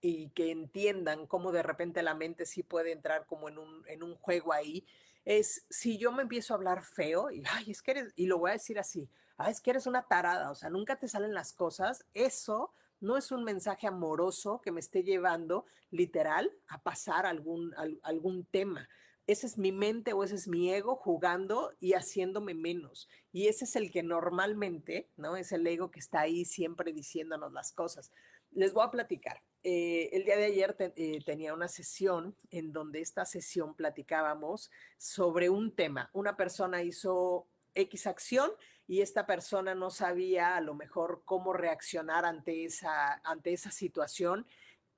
[0.07, 4.03] y que entiendan cómo de repente la mente sí puede entrar como en un, en
[4.03, 4.87] un juego ahí,
[5.25, 8.37] es si yo me empiezo a hablar feo y, ay, es que eres, y lo
[8.37, 11.33] voy a decir así, ay, es que eres una tarada, o sea, nunca te salen
[11.33, 17.25] las cosas, eso no es un mensaje amoroso que me esté llevando literal a pasar
[17.25, 18.87] algún, algún tema.
[19.27, 23.09] ese es mi mente o ese es mi ego jugando y haciéndome menos.
[23.33, 25.35] Y ese es el que normalmente, ¿no?
[25.37, 28.13] Es el ego que está ahí siempre diciéndonos las cosas.
[28.51, 29.41] Les voy a platicar.
[29.67, 35.49] Eh, el día de ayer eh, tenía una sesión en donde esta sesión platicábamos sobre
[35.49, 36.11] un tema.
[36.13, 38.51] Una persona hizo X acción
[38.87, 44.47] y esta persona no sabía a lo mejor cómo reaccionar ante esa, ante esa situación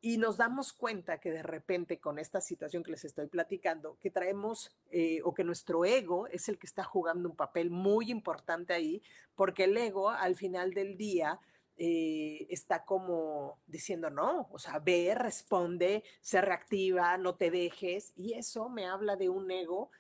[0.00, 4.10] y nos damos cuenta que de repente con esta situación que les estoy platicando, que
[4.10, 8.74] traemos eh, o que nuestro ego es el que está jugando un papel muy importante
[8.74, 9.00] ahí,
[9.36, 11.40] porque el ego al final del día
[11.78, 18.32] eh, está como diciendo no, o sea, ve, responde, se reactiva, no te dejes, y
[18.34, 19.90] eso me habla de un ego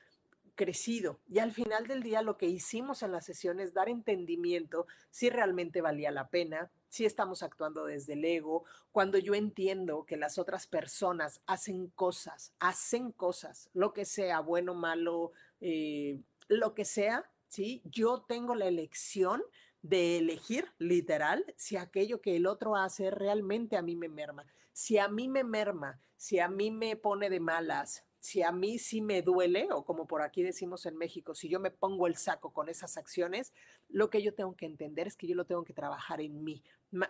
[0.56, 1.20] crecido.
[1.28, 5.28] Y al final del día lo que hicimos en la sesión es dar entendimiento si
[5.28, 10.38] realmente valía la pena, si estamos actuando desde el ego, cuando yo entiendo que las
[10.38, 17.30] otras personas hacen cosas, hacen cosas, lo que sea, bueno, malo, eh, lo que sea,
[17.48, 17.82] ¿sí?
[17.84, 19.42] Yo tengo la elección
[19.88, 24.44] de elegir literal si aquello que el otro hace realmente a mí me merma.
[24.72, 28.78] Si a mí me merma, si a mí me pone de malas, si a mí
[28.78, 32.16] sí me duele, o como por aquí decimos en México, si yo me pongo el
[32.16, 33.52] saco con esas acciones,
[33.88, 36.62] lo que yo tengo que entender es que yo lo tengo que trabajar en mí.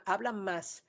[0.05, 0.85] habla más,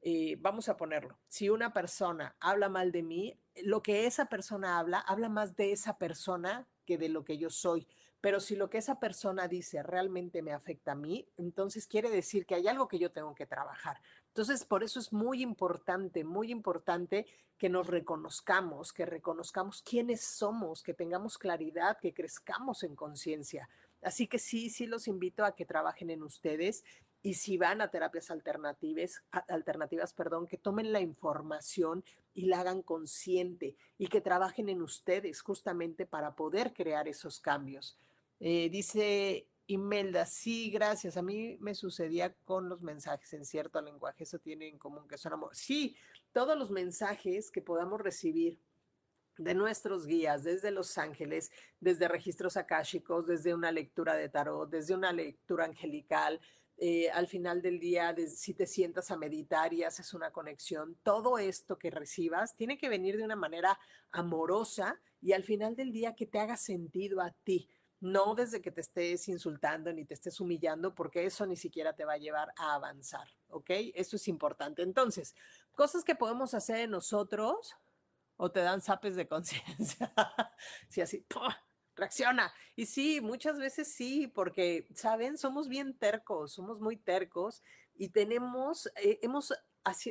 [0.00, 4.78] eh, vamos a ponerlo, si una persona habla mal de mí, lo que esa persona
[4.78, 7.86] habla, habla más de esa persona que de lo que yo soy.
[8.22, 12.46] Pero si lo que esa persona dice realmente me afecta a mí, entonces quiere decir
[12.46, 14.00] que hay algo que yo tengo que trabajar.
[14.28, 17.26] Entonces, por eso es muy importante, muy importante
[17.58, 23.68] que nos reconozcamos, que reconozcamos quiénes somos, que tengamos claridad, que crezcamos en conciencia.
[24.02, 26.84] Así que sí, sí los invito a que trabajen en ustedes
[27.22, 32.04] y si van a terapias alternativas, alternativas, perdón, que tomen la información
[32.34, 37.98] y la hagan consciente y que trabajen en ustedes justamente para poder crear esos cambios.
[38.44, 41.16] Eh, dice Imelda, sí, gracias.
[41.16, 44.24] A mí me sucedía con los mensajes en cierto lenguaje.
[44.24, 45.54] Eso tiene en común que son amor.
[45.54, 45.94] Sí,
[46.32, 48.58] todos los mensajes que podamos recibir
[49.38, 54.94] de nuestros guías desde Los Ángeles, desde registros akáshicos, desde una lectura de tarot, desde
[54.94, 56.40] una lectura angelical,
[56.78, 61.38] eh, al final del día, si te sientas a meditar y haces una conexión, todo
[61.38, 63.78] esto que recibas tiene que venir de una manera
[64.10, 67.68] amorosa y al final del día que te haga sentido a ti
[68.02, 72.04] no desde que te estés insultando ni te estés humillando, porque eso ni siquiera te
[72.04, 73.70] va a llevar a avanzar, ¿ok?
[73.94, 74.82] Eso es importante.
[74.82, 75.36] Entonces,
[75.70, 77.76] cosas que podemos hacer nosotros
[78.36, 80.12] o te dan zapes de conciencia.
[80.88, 81.24] si así,
[81.94, 82.52] reacciona.
[82.74, 85.38] Y sí, muchas veces sí, porque, ¿saben?
[85.38, 87.62] Somos bien tercos, somos muy tercos
[87.94, 89.54] y tenemos, eh, hemos,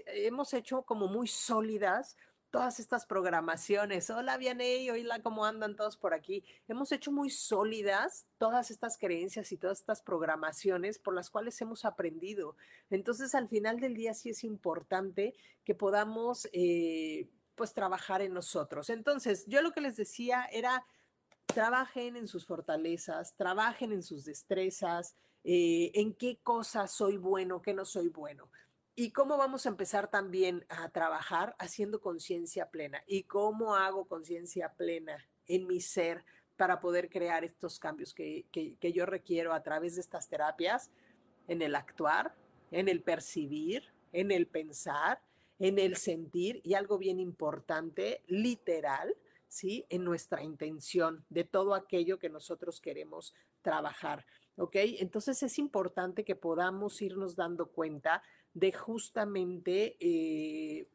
[0.06, 2.15] hemos hecho como muy sólidas
[2.51, 4.09] todas estas programaciones.
[4.09, 6.43] Hola, Vianey, hola, ¿cómo andan todos por aquí?
[6.67, 11.85] Hemos hecho muy sólidas todas estas creencias y todas estas programaciones por las cuales hemos
[11.85, 12.57] aprendido.
[12.89, 15.33] Entonces, al final del día sí es importante
[15.63, 18.89] que podamos, eh, pues, trabajar en nosotros.
[18.89, 20.85] Entonces, yo lo que les decía era,
[21.45, 27.73] trabajen en sus fortalezas, trabajen en sus destrezas, eh, en qué cosas soy bueno, qué
[27.73, 28.49] no soy bueno.
[28.95, 33.01] ¿Y cómo vamos a empezar también a trabajar haciendo conciencia plena?
[33.08, 36.25] ¿Y cómo hago conciencia plena en mi ser
[36.58, 40.91] para poder crear estos cambios que, que, yo requiero a través de estas terapias?
[41.47, 42.36] En el actuar,
[42.69, 45.21] en el percibir, en el pensar,
[45.58, 49.15] en el sentir y algo bien importante, literal,
[49.47, 49.86] ¿sí?
[49.89, 54.25] En nuestra intención de todo aquello que nosotros queremos trabajar,
[54.58, 54.75] ¿ok?
[54.75, 58.21] Entonces es importante que podamos irnos dando cuenta
[58.53, 60.87] de justamente eh,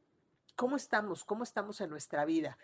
[0.54, 2.58] cómo estamos, cómo estamos en nuestra vida.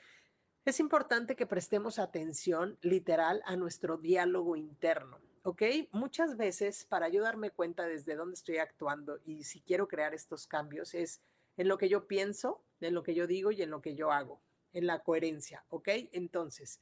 [0.64, 5.62] Es importante que prestemos atención literal a nuestro diálogo interno, ¿ok?
[5.90, 10.46] Muchas veces para yo darme cuenta desde dónde estoy actuando y si quiero crear estos
[10.46, 11.20] cambios es
[11.56, 14.12] en lo que yo pienso, en lo que yo digo y en lo que yo
[14.12, 14.40] hago,
[14.72, 15.88] en la coherencia, ¿ok?
[16.12, 16.80] Entonces,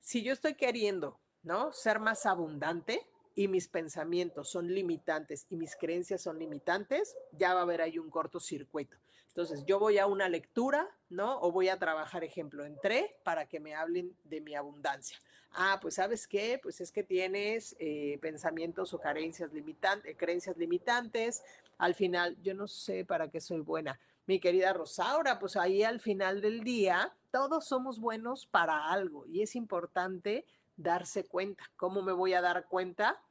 [0.00, 1.72] si yo estoy queriendo, ¿no?
[1.72, 7.60] Ser más abundante, y mis pensamientos son limitantes y mis creencias son limitantes, ya va
[7.60, 8.96] a haber ahí un cortocircuito.
[9.28, 11.40] Entonces, yo voy a una lectura, ¿no?
[11.40, 15.16] O voy a trabajar, ejemplo, entré para que me hablen de mi abundancia.
[15.52, 21.42] Ah, pues sabes qué, pues es que tienes eh, pensamientos o carencias limitantes, creencias limitantes.
[21.78, 23.98] Al final, yo no sé para qué soy buena.
[24.26, 29.42] Mi querida Rosaura, pues ahí al final del día, todos somos buenos para algo y
[29.42, 30.44] es importante
[30.82, 31.70] darse cuenta.
[31.76, 33.22] ¿Cómo me voy a dar cuenta?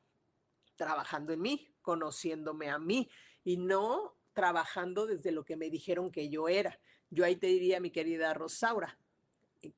[0.75, 3.09] Trabajando en mí, conociéndome a mí
[3.43, 6.79] y no trabajando desde lo que me dijeron que yo era.
[7.09, 8.97] Yo ahí te diría, mi querida Rosaura,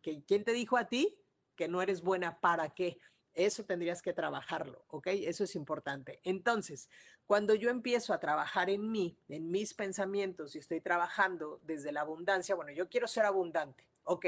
[0.02, 1.20] ¿quién te dijo a ti
[1.56, 3.00] que no eres buena para qué.
[3.34, 5.08] Eso tendrías que trabajarlo, ¿ok?
[5.08, 6.20] Eso es importante.
[6.24, 6.90] Entonces,
[7.26, 12.02] cuando yo empiezo a trabajar en mí, en mis pensamientos y estoy trabajando desde la
[12.02, 14.26] abundancia, bueno, yo quiero ser abundante, ¿ok?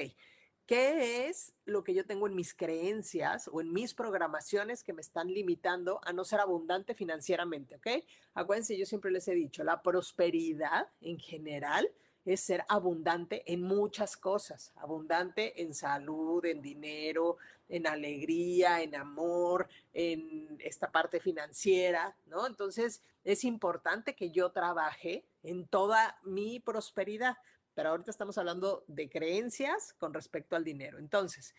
[0.66, 5.02] ¿Qué es lo que yo tengo en mis creencias o en mis programaciones que me
[5.02, 7.76] están limitando a no ser abundante financieramente?
[7.76, 7.88] ¿Ok?
[8.34, 11.92] Acuérdense, yo siempre les he dicho, la prosperidad en general
[12.26, 17.38] es ser abundante en muchas cosas, abundante en salud, en dinero,
[17.70, 22.48] en alegría, en amor, en esta parte financiera, ¿no?
[22.48, 27.38] Entonces, es importante que yo trabaje en toda mi prosperidad
[27.76, 30.98] pero ahorita estamos hablando de creencias con respecto al dinero.
[30.98, 31.54] Entonces,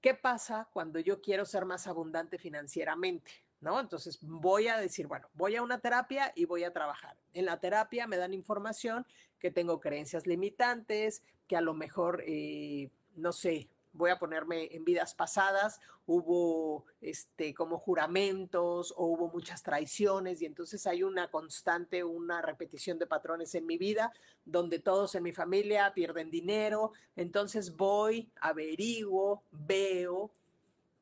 [0.00, 3.30] ¿qué pasa cuando yo quiero ser más abundante financieramente?
[3.60, 3.78] ¿No?
[3.78, 7.16] Entonces voy a decir, bueno, voy a una terapia y voy a trabajar.
[7.34, 9.06] En la terapia me dan información
[9.38, 14.84] que tengo creencias limitantes, que a lo mejor, eh, no sé, voy a ponerme en
[14.84, 22.02] vidas pasadas, hubo este, como juramentos o hubo muchas traiciones y entonces hay una constante,
[22.04, 24.12] una repetición de patrones en mi vida
[24.44, 30.30] donde todos en mi familia pierden dinero, entonces voy, averiguo, veo,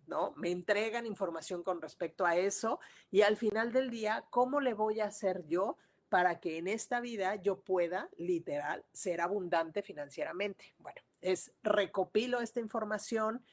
[0.06, 0.32] ¿no?
[0.36, 5.00] Me entregan información con respecto a eso y al final del día, ¿cómo le voy
[5.00, 5.76] a hacer yo
[6.08, 10.74] para que en esta vida yo pueda literal ser abundante financieramente?
[10.78, 13.44] Bueno, es recopilo esta información,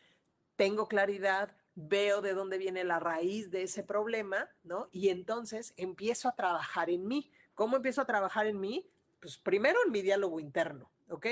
[0.55, 4.87] tengo claridad, veo de dónde viene la raíz de ese problema, ¿no?
[4.91, 7.31] Y entonces empiezo a trabajar en mí.
[7.53, 8.89] ¿Cómo empiezo a trabajar en mí?
[9.19, 11.27] Pues primero en mi diálogo interno, ¿ok?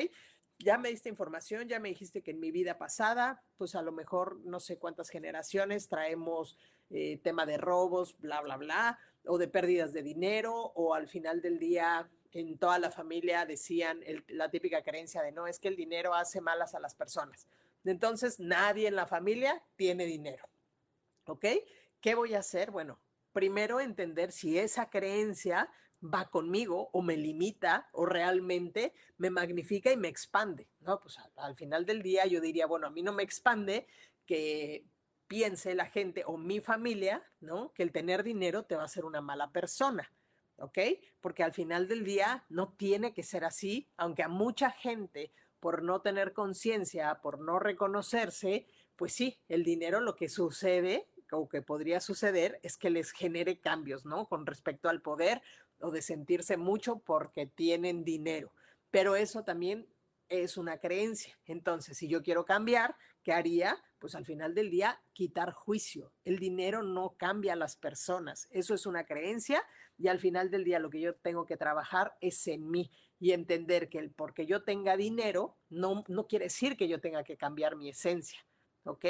[0.59, 3.91] Ya me diste información, ya me dijiste que en mi vida pasada, pues a lo
[3.91, 6.57] mejor no sé cuántas generaciones traemos
[6.89, 11.41] eh, tema de robos, bla, bla, bla, o de pérdidas de dinero, o al final
[11.41, 15.75] del día en toda la familia decían la típica creencia de no, es que el
[15.75, 17.47] dinero hace malas a las personas.
[17.85, 20.47] Entonces, nadie en la familia tiene dinero.
[21.25, 21.45] ¿Ok?
[22.01, 22.71] ¿Qué voy a hacer?
[22.71, 22.99] Bueno,
[23.31, 25.69] primero entender si esa creencia
[26.03, 30.67] va conmigo o me limita o realmente me magnifica y me expande.
[30.81, 33.87] No, pues al, al final del día yo diría, bueno, a mí no me expande
[34.25, 34.85] que
[35.27, 37.73] piense la gente o mi familia, ¿no?
[37.73, 40.11] Que el tener dinero te va a hacer una mala persona.
[40.63, 40.79] ¿Ok?
[41.21, 45.83] Porque al final del día no tiene que ser así, aunque a mucha gente por
[45.83, 51.61] no tener conciencia, por no reconocerse, pues sí, el dinero lo que sucede o que
[51.61, 54.27] podría suceder es que les genere cambios, ¿no?
[54.27, 55.41] Con respecto al poder
[55.79, 58.51] o de sentirse mucho porque tienen dinero.
[58.91, 59.87] Pero eso también
[60.29, 61.37] es una creencia.
[61.45, 63.81] Entonces, si yo quiero cambiar, ¿qué haría?
[64.03, 66.11] Pues al final del día, quitar juicio.
[66.25, 68.49] El dinero no cambia a las personas.
[68.51, 69.63] Eso es una creencia
[69.97, 73.31] y al final del día lo que yo tengo que trabajar es en mí y
[73.31, 77.37] entender que el porque yo tenga dinero no, no quiere decir que yo tenga que
[77.37, 78.45] cambiar mi esencia.
[78.83, 79.05] ¿Ok?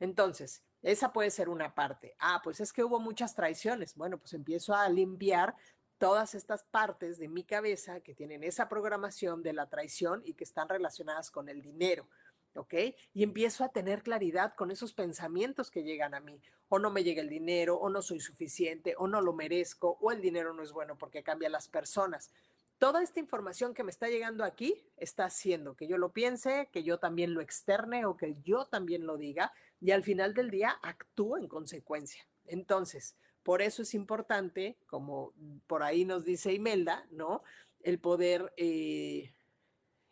[0.00, 2.16] Entonces, esa puede ser una parte.
[2.18, 3.96] Ah, pues es que hubo muchas traiciones.
[3.96, 5.56] Bueno, pues empiezo a limpiar
[5.98, 10.44] todas estas partes de mi cabeza que tienen esa programación de la traición y que
[10.44, 12.08] están relacionadas con el dinero.
[12.54, 12.74] ¿Ok?
[13.14, 16.40] Y empiezo a tener claridad con esos pensamientos que llegan a mí.
[16.68, 20.12] O no me llega el dinero, o no soy suficiente, o no lo merezco, o
[20.12, 22.30] el dinero no es bueno porque cambia las personas.
[22.78, 26.84] Toda esta información que me está llegando aquí está haciendo que yo lo piense, que
[26.84, 30.78] yo también lo externe o que yo también lo diga y al final del día
[30.82, 32.24] actúo en consecuencia.
[32.46, 35.32] Entonces, por eso es importante, como
[35.66, 37.42] por ahí nos dice Imelda, ¿no?
[37.80, 39.32] El poder eh,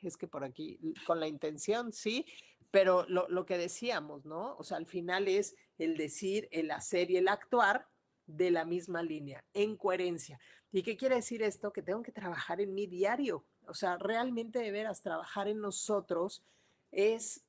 [0.09, 2.27] es que por aquí, con la intención, sí,
[2.71, 4.57] pero lo, que decíamos, ¿no?
[4.57, 7.89] O sea, al final es el decir, el hacer y el actuar
[8.27, 10.39] de la misma línea, en coherencia.
[10.73, 11.73] ¿Y qué quiere decir esto?
[11.73, 13.47] Que tengo que trabajar en mi diario.
[13.67, 16.43] O sea, realmente de veras, trabajar en nosotros
[16.91, 17.45] es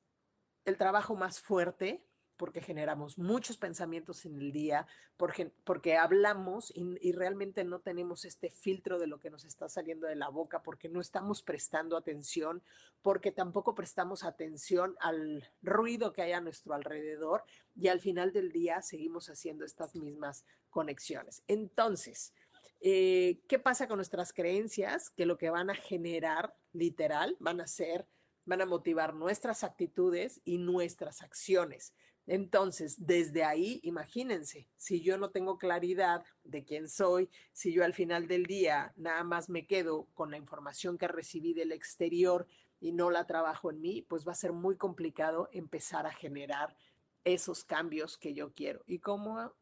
[0.64, 2.07] el trabajo más fuerte,
[2.38, 8.48] porque generamos muchos pensamientos en el día, porque, porque hablamos y, realmente no tenemos este
[8.48, 12.62] filtro de lo que nos está saliendo de la boca, porque no estamos prestando atención,
[13.02, 17.42] porque tampoco prestamos atención al ruido que hay a nuestro alrededor
[17.74, 21.42] y al final del día seguimos haciendo estas mismas conexiones.
[21.48, 22.32] Entonces,
[22.80, 25.10] eh, ¿qué pasa con nuestras creencias?
[25.10, 28.06] Que lo que van a generar, literal, van a ser,
[28.44, 31.92] van a motivar nuestras actitudes y nuestras acciones.
[32.28, 37.94] Entonces, desde ahí, imagínense, si yo no tengo claridad de quién soy, si yo al
[37.94, 42.46] final del día nada más me quedo con la información que recibí del exterior
[42.80, 46.76] y no la trabajo en mí, pues va a ser muy complicado empezar a generar
[47.24, 48.82] esos cambios que yo quiero.
[48.86, 49.54] ¿Y cómo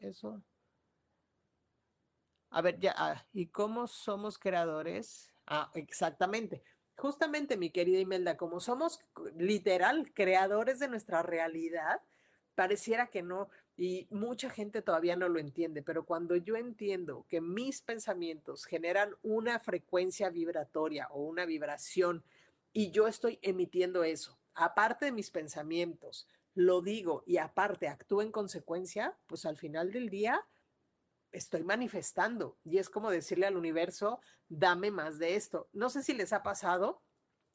[0.00, 0.42] eso?
[2.50, 5.32] A ver, ya, ah, ¿y cómo somos creadores?
[5.46, 6.64] Ah, exactamente.
[6.96, 9.00] Justamente, mi querida Imelda, como somos
[9.36, 12.00] literal creadores de nuestra realidad,
[12.54, 17.40] pareciera que no, y mucha gente todavía no lo entiende, pero cuando yo entiendo que
[17.40, 22.24] mis pensamientos generan una frecuencia vibratoria o una vibración
[22.72, 28.32] y yo estoy emitiendo eso, aparte de mis pensamientos, lo digo y aparte actúo en
[28.32, 30.46] consecuencia, pues al final del día
[31.32, 35.68] estoy manifestando y es como decirle al universo, dame más de esto.
[35.72, 37.02] No sé si les ha pasado,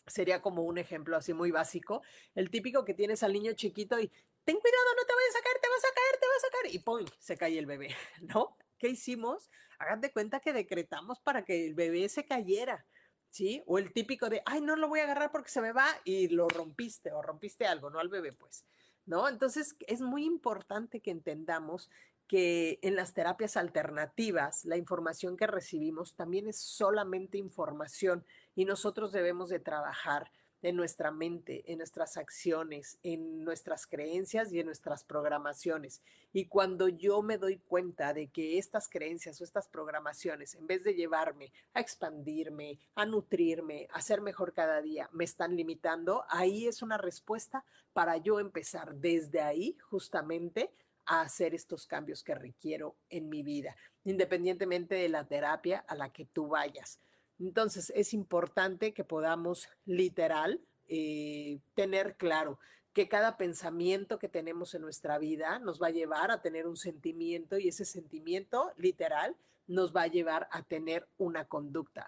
[0.07, 2.01] sería como un ejemplo así muy básico,
[2.35, 4.07] el típico que tienes al niño chiquito y
[4.43, 6.75] ten cuidado, no te vayas a caer, te vas a caer, te vas a caer
[6.75, 7.05] y ¡pum!
[7.19, 8.57] se cae el bebé, ¿no?
[8.77, 9.49] ¿Qué hicimos?
[9.77, 12.85] Hagan de cuenta que decretamos para que el bebé se cayera.
[13.29, 13.63] ¿Sí?
[13.65, 16.27] O el típico de, ay, no lo voy a agarrar porque se me va y
[16.27, 18.65] lo rompiste o rompiste algo, no al bebé, pues.
[19.05, 19.27] ¿no?
[19.27, 21.89] Entonces, es muy importante que entendamos
[22.31, 28.23] que en las terapias alternativas la información que recibimos también es solamente información
[28.55, 34.61] y nosotros debemos de trabajar en nuestra mente, en nuestras acciones, en nuestras creencias y
[34.61, 36.01] en nuestras programaciones.
[36.31, 40.85] Y cuando yo me doy cuenta de que estas creencias o estas programaciones, en vez
[40.85, 46.65] de llevarme a expandirme, a nutrirme, a ser mejor cada día, me están limitando, ahí
[46.65, 50.71] es una respuesta para yo empezar desde ahí justamente
[51.19, 56.25] hacer estos cambios que requiero en mi vida, independientemente de la terapia a la que
[56.25, 56.99] tú vayas.
[57.37, 62.59] Entonces, es importante que podamos literal eh, tener claro
[62.93, 66.77] que cada pensamiento que tenemos en nuestra vida nos va a llevar a tener un
[66.77, 69.35] sentimiento y ese sentimiento literal
[69.67, 72.05] nos va a llevar a tener una conducta.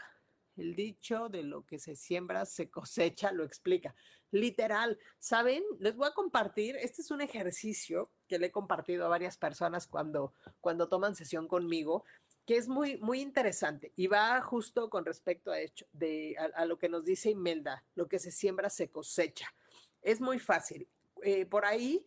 [0.56, 3.96] El dicho de lo que se siembra se cosecha lo explica.
[4.32, 5.64] Literal, ¿saben?
[5.80, 9.88] Les voy a compartir, este es un ejercicio que le he compartido a varias personas
[9.88, 12.04] cuando, cuando toman sesión conmigo
[12.46, 16.78] que es muy, muy interesante y va justo con respecto a, hecho, de, a, lo
[16.78, 19.54] que nos dice Imelda, lo que se siembra se cosecha.
[20.02, 20.88] Es muy fácil.
[21.22, 22.06] Eh, por ahí,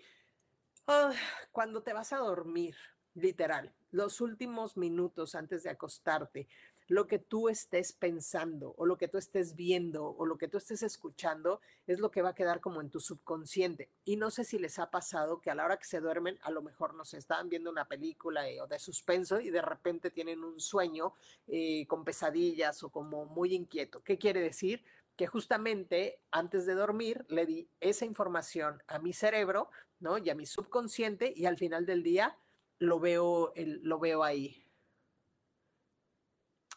[0.86, 1.12] ah,
[1.53, 2.76] cuando te vas a dormir,
[3.14, 6.49] literal, los últimos minutos antes de acostarte,
[6.89, 10.59] lo que tú estés pensando o lo que tú estés viendo o lo que tú
[10.59, 13.91] estés escuchando es lo que va a quedar como en tu subconsciente.
[14.05, 16.51] Y no sé si les ha pasado que a la hora que se duermen, a
[16.51, 20.11] lo mejor no se estaban viendo una película eh, o de suspenso y de repente
[20.11, 21.14] tienen un sueño
[21.47, 24.03] eh, con pesadillas o como muy inquieto.
[24.03, 24.84] ¿Qué quiere decir?
[25.16, 30.18] que justamente antes de dormir le di esa información a mi cerebro, ¿no?
[30.18, 32.37] Y a mi subconsciente y al final del día
[32.78, 34.65] lo veo, lo veo ahí,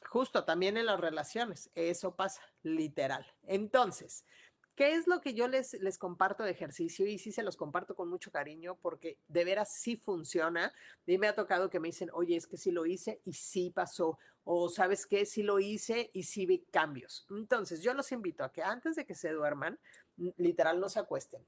[0.07, 3.25] Justo también en las relaciones, eso pasa, literal.
[3.43, 4.25] Entonces,
[4.75, 7.05] ¿qué es lo que yo les, les comparto de ejercicio?
[7.05, 10.73] Y sí se los comparto con mucho cariño porque de veras sí funciona.
[11.05, 13.71] Y me ha tocado que me dicen, oye, es que sí lo hice y sí
[13.71, 14.17] pasó.
[14.45, 17.27] O sabes qué, sí lo hice y sí vi cambios.
[17.29, 19.77] Entonces, yo los invito a que antes de que se duerman,
[20.37, 21.45] literal no se acuesten.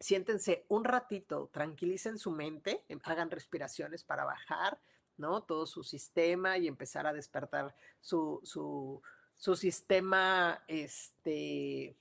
[0.00, 4.80] Siéntense un ratito, tranquilicen su mente, hagan respiraciones para bajar
[5.20, 5.42] ¿no?
[5.42, 11.96] Todo su sistema y empezar a despertar su, su, sistema, este,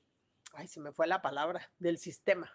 [0.53, 2.51] ay, se me fue la palabra, del sistema,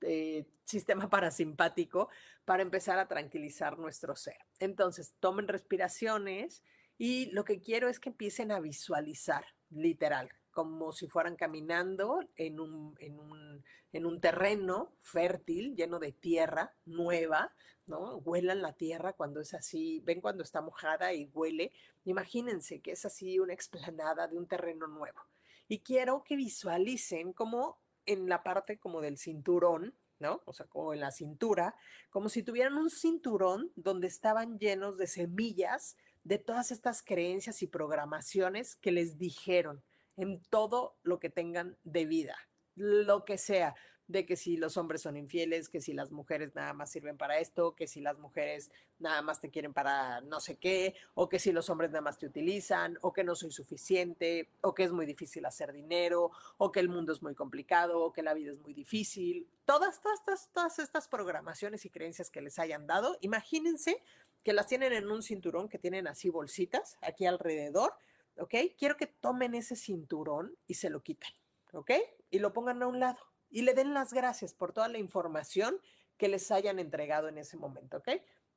[0.00, 2.08] eh, sistema parasimpático,
[2.44, 4.38] para empezar a tranquilizar nuestro ser.
[4.58, 6.64] Entonces, tomen respiraciones
[6.98, 12.60] y lo que quiero es que empiecen a visualizar, literal, como si fueran caminando en
[12.60, 17.52] un, en un, en un terreno fértil, lleno de tierra nueva,
[17.86, 18.16] ¿no?
[18.16, 21.72] Huelan la tierra cuando es así, ven cuando está mojada y huele.
[22.06, 25.20] Imagínense que es así una explanada de un terreno nuevo.
[25.68, 27.76] Y quiero que visualicen como
[28.06, 30.40] en la parte como del cinturón, ¿no?
[30.46, 31.74] O sea, como en la cintura,
[32.08, 37.66] como si tuvieran un cinturón donde estaban llenos de semillas de todas estas creencias y
[37.66, 39.82] programaciones que les dijeron
[40.16, 42.36] en todo lo que tengan de vida,
[42.74, 43.74] lo que sea,
[44.08, 47.38] de que si los hombres son infieles, que si las mujeres nada más sirven para
[47.38, 51.38] esto, que si las mujeres nada más te quieren para no sé qué, o que
[51.38, 54.92] si los hombres nada más te utilizan, o que no soy suficiente, o que es
[54.92, 58.52] muy difícil hacer dinero, o que el mundo es muy complicado, o que la vida
[58.52, 59.48] es muy difícil.
[59.64, 64.02] Todas, todas, todas, estas programaciones y creencias que les hayan dado, imagínense
[64.44, 67.94] que las tienen en un cinturón, que tienen así bolsitas aquí alrededor,
[68.38, 68.54] ¿ok?
[68.78, 71.30] Quiero que tomen ese cinturón y se lo quiten,
[71.72, 71.92] ¿ok?
[72.30, 73.18] Y lo pongan a un lado
[73.50, 75.80] y le den las gracias por toda la información
[76.16, 78.08] que les hayan entregado en ese momento, ¿ok?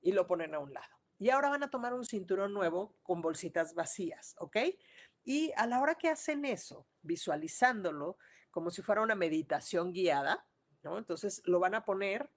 [0.01, 0.95] Y lo ponen a un lado.
[1.17, 4.57] Y ahora van a tomar un cinturón nuevo con bolsitas vacías, ¿ok?
[5.25, 8.17] Y a la hora que hacen eso, visualizándolo
[8.51, 10.47] como si fuera una meditación guiada,
[10.81, 10.97] ¿no?
[10.97, 12.29] Entonces lo van a poner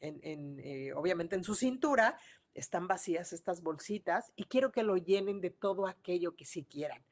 [0.00, 2.18] en, eh, obviamente en su cintura,
[2.56, 7.04] están vacías estas bolsitas y quiero que lo llenen de todo aquello que sí quieran.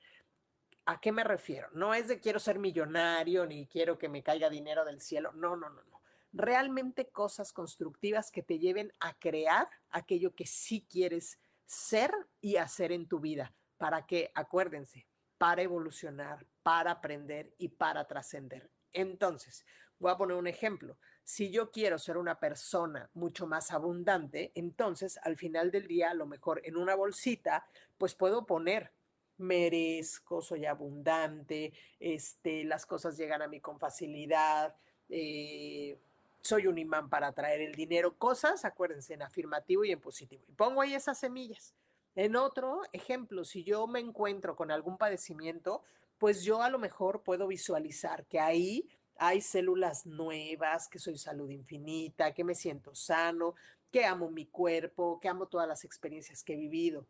[0.86, 1.68] ¿A qué me refiero?
[1.72, 5.32] No es de quiero ser millonario ni quiero que me caiga dinero del cielo.
[5.32, 6.02] No, no, no, no.
[6.32, 12.92] Realmente cosas constructivas que te lleven a crear aquello que sí quieres ser y hacer
[12.92, 13.54] en tu vida.
[13.78, 15.06] Para que, acuérdense,
[15.38, 18.70] para evolucionar, para aprender y para trascender.
[18.92, 19.64] Entonces,
[19.98, 20.98] voy a poner un ejemplo.
[21.24, 26.14] Si yo quiero ser una persona mucho más abundante, entonces al final del día, a
[26.14, 27.66] lo mejor en una bolsita,
[27.96, 28.92] pues puedo poner
[29.38, 34.76] merezco, soy abundante, este, las cosas llegan a mí con facilidad,
[35.08, 35.98] eh,
[36.40, 40.44] soy un imán para atraer el dinero, cosas, acuérdense, en afirmativo y en positivo.
[40.46, 41.74] Y pongo ahí esas semillas.
[42.14, 45.82] En otro ejemplo, si yo me encuentro con algún padecimiento,
[46.18, 51.50] pues yo a lo mejor puedo visualizar que ahí hay células nuevas, que soy salud
[51.50, 53.54] infinita, que me siento sano,
[53.90, 57.06] que amo mi cuerpo, que amo todas las experiencias que he vivido.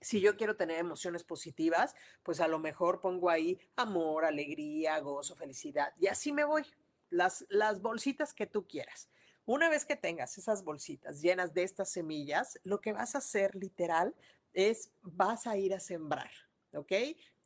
[0.00, 5.36] Si yo quiero tener emociones positivas, pues a lo mejor pongo ahí amor, alegría, gozo,
[5.36, 5.92] felicidad.
[5.98, 6.64] Y así me voy.
[7.10, 9.08] Las, las bolsitas que tú quieras.
[9.44, 13.54] Una vez que tengas esas bolsitas llenas de estas semillas, lo que vas a hacer
[13.56, 14.14] literal
[14.52, 16.30] es vas a ir a sembrar,
[16.72, 16.92] ¿ok?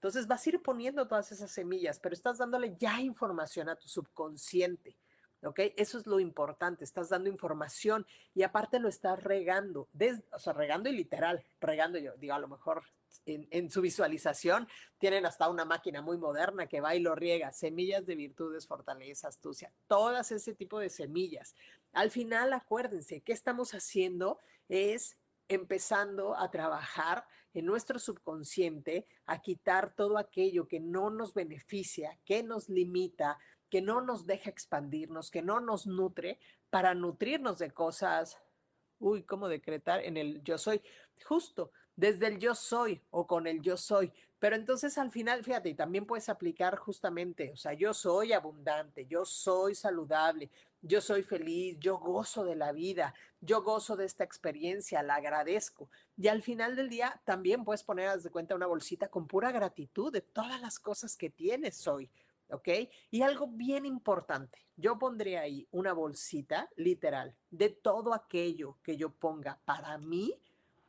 [0.04, 3.88] Entonces vas a ir poniendo todas esas semillas, pero estás dándole ya información a tu
[3.88, 4.98] subconsciente.
[5.42, 5.58] ¿ok?
[5.76, 9.88] Eso es lo importante, estás dando información y aparte lo estás regando,
[10.30, 12.82] o sea, regando y literal, regando yo, digo, a lo mejor
[13.24, 18.04] en, su visualización tienen hasta una máquina muy moderna que va y lo riega, semillas
[18.04, 21.54] de virtudes, fortaleza, astucia, todas ese tipo de semillas.
[21.94, 24.38] Al final, acuérdense, ¿qué estamos haciendo?
[24.68, 25.16] Es
[25.48, 32.42] empezando a trabajar en nuestro subconsciente, a quitar todo aquello que no nos beneficia, que
[32.42, 33.38] nos limita,
[33.70, 36.38] que no nos deja expandirnos, que no nos nutre,
[36.70, 38.38] para nutrirnos de cosas,
[38.98, 40.00] uy, ¿cómo decretar?
[40.04, 40.82] En el yo soy,
[41.24, 44.12] justo desde el yo soy o con el yo soy.
[44.38, 49.06] Pero entonces al final, fíjate, y también puedes aplicar justamente, o sea, yo soy abundante,
[49.06, 50.50] yo soy saludable,
[50.86, 55.88] yo soy feliz, yo gozo de la vida, yo gozo de esta experiencia, la agradezco.
[56.16, 60.12] Y al final del día también puedes poner, de cuenta, una bolsita con pura gratitud
[60.12, 62.10] de todas las cosas que tienes hoy.
[62.50, 62.68] ¿ok?
[63.10, 69.10] Y algo bien importante, yo pondré ahí una bolsita literal de todo aquello que yo
[69.10, 70.38] ponga para mí,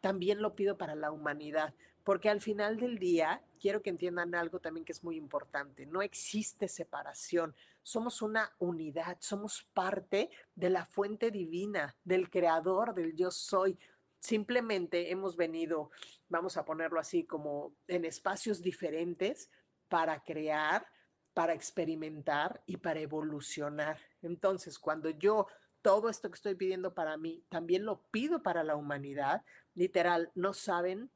[0.01, 1.73] también lo pido para la humanidad,
[2.05, 6.03] porque al final del día quiero que entiendan algo también que es muy importante, no
[6.03, 13.31] existe separación, somos una unidad, somos parte de la fuente divina, del creador, del yo
[13.31, 13.77] soy.
[14.19, 15.89] Simplemente hemos venido,
[16.29, 19.49] vamos a ponerlo así, como en espacios diferentes
[19.87, 20.85] para crear,
[21.33, 23.97] para experimentar y para evolucionar.
[24.21, 25.47] Entonces, cuando yo
[25.81, 29.43] todo esto que estoy pidiendo para mí, también lo pido para la humanidad,
[29.73, 31.11] literal, no saben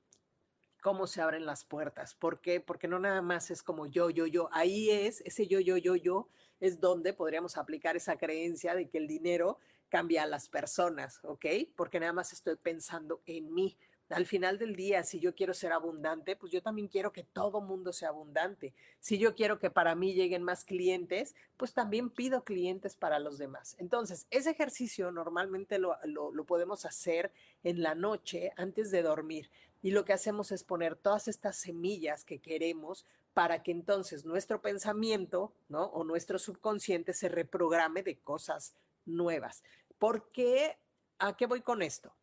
[0.81, 2.15] cómo se abren las puertas.
[2.15, 2.59] ¿Por qué?
[2.61, 4.49] Porque no nada más es como yo, yo, yo.
[4.51, 6.27] Ahí es, ese yo, yo, yo, yo,
[6.59, 9.59] es donde podríamos aplicar esa creencia de que el dinero
[9.89, 11.45] cambia a las personas, ¿ok?
[11.75, 13.77] Porque nada más estoy pensando en mí.
[14.09, 17.61] Al final del día, si yo quiero ser abundante, pues yo también quiero que todo
[17.61, 18.73] mundo sea abundante.
[18.99, 23.37] Si yo quiero que para mí lleguen más clientes, pues también pido clientes para los
[23.37, 23.75] demás.
[23.77, 27.31] Entonces, ese ejercicio normalmente lo, lo podemos hacer
[27.63, 29.51] en la noche antes de dormir.
[29.81, 34.61] Y lo que hacemos es poner todas estas semillas que queremos para que entonces nuestro
[34.61, 35.85] pensamiento, ¿no?
[35.85, 38.75] O nuestro subconsciente se reprograme de cosas
[39.05, 39.63] nuevas.
[39.97, 40.77] ¿Por qué?
[41.19, 42.13] ¿A qué voy con esto?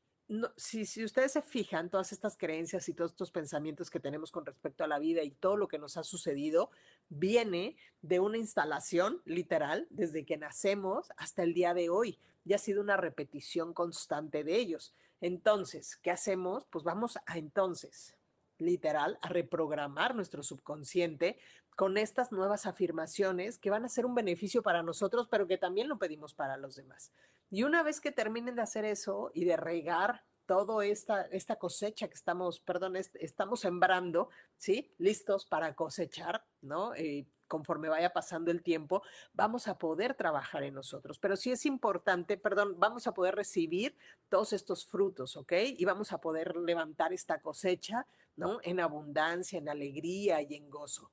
[0.56, 4.44] si, si, ustedes se fijan, todas estas creencias y todos estos pensamientos que tenemos con
[4.44, 6.70] respecto a la vida y todo lo que nos ha sucedido,
[7.08, 12.18] viene de una instalación literal desde que nacemos hasta el día de hoy.
[12.44, 14.94] Y ha sido una repetición constante de ellos.
[15.26, 16.66] Entonces, ¿qué hacemos?
[16.66, 18.16] Pues vamos a entonces,
[18.58, 21.36] literal, a reprogramar nuestro subconsciente
[21.74, 25.88] con estas nuevas afirmaciones que van a ser un beneficio para nosotros, pero que también
[25.88, 27.10] lo pedimos para los demás.
[27.50, 32.06] Y una vez que terminen de hacer eso y de regar toda esta, esta cosecha
[32.06, 34.94] que estamos, perdón, estamos sembrando, ¿sí?
[34.96, 36.94] Listos para cosechar, ¿no?
[36.94, 41.18] Eh, conforme vaya pasando el tiempo, vamos a poder trabajar en nosotros.
[41.18, 43.96] Pero sí es importante, perdón, vamos a poder recibir
[44.28, 45.52] todos estos frutos, ¿ok?
[45.76, 48.58] Y vamos a poder levantar esta cosecha, ¿no?
[48.62, 51.10] En abundancia, en alegría y en gozo.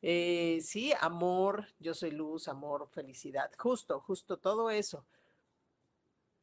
[0.00, 5.06] Eh, sí, amor, yo soy luz, amor, felicidad, justo, justo todo eso.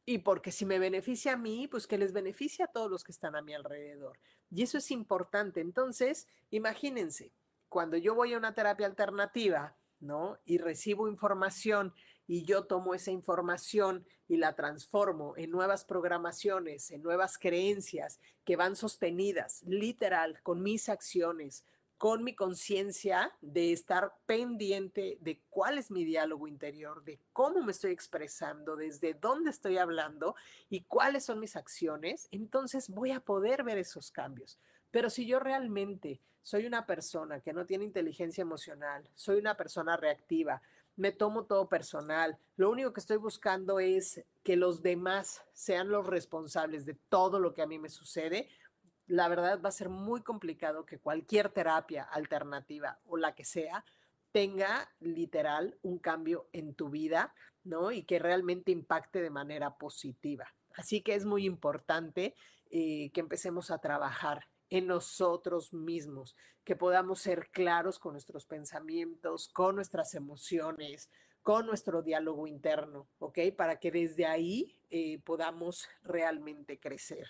[0.06, 3.12] Y porque si me beneficia a mí, pues que les beneficie a todos los que
[3.12, 4.18] están a mi alrededor.
[4.50, 5.60] Y eso es importante.
[5.60, 7.32] Entonces, imagínense,
[7.70, 10.38] cuando yo voy a una terapia alternativa, ¿no?
[10.44, 11.94] Y recibo información
[12.26, 18.56] y yo tomo esa información y la transformo en nuevas programaciones, en nuevas creencias que
[18.56, 21.64] van sostenidas, literal, con mis acciones,
[21.96, 27.72] con mi conciencia de estar pendiente de cuál es mi diálogo interior, de cómo me
[27.72, 30.34] estoy expresando, desde dónde estoy hablando
[30.70, 34.58] y cuáles son mis acciones, entonces voy a poder ver esos cambios.
[34.90, 39.96] Pero si yo realmente soy una persona que no tiene inteligencia emocional, soy una persona
[39.96, 40.62] reactiva,
[40.96, 46.06] me tomo todo personal, lo único que estoy buscando es que los demás sean los
[46.06, 48.48] responsables de todo lo que a mí me sucede,
[49.06, 53.84] la verdad va a ser muy complicado que cualquier terapia alternativa o la que sea
[54.30, 57.34] tenga literal un cambio en tu vida,
[57.64, 57.90] ¿no?
[57.90, 60.54] Y que realmente impacte de manera positiva.
[60.76, 62.36] Así que es muy importante
[62.70, 69.48] eh, que empecemos a trabajar en nosotros mismos, que podamos ser claros con nuestros pensamientos,
[69.48, 71.10] con nuestras emociones,
[71.42, 73.38] con nuestro diálogo interno, ¿ok?
[73.56, 77.26] Para que desde ahí eh, podamos realmente crecer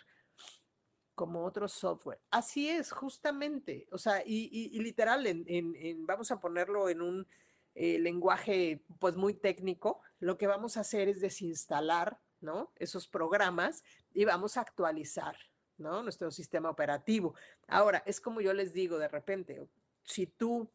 [1.15, 2.19] como otro software.
[2.31, 3.87] Así es, justamente.
[3.93, 7.27] O sea, y, literal, en, vamos a ponerlo en un
[7.75, 12.73] eh, lenguaje pues muy técnico, lo que vamos a hacer es desinstalar, ¿no?
[12.77, 15.37] Esos programas y vamos a actualizar,
[15.81, 16.03] ¿no?
[16.03, 17.35] Nuestro sistema operativo.
[17.67, 19.67] Ahora, es como yo les digo de repente,
[20.05, 20.71] si tú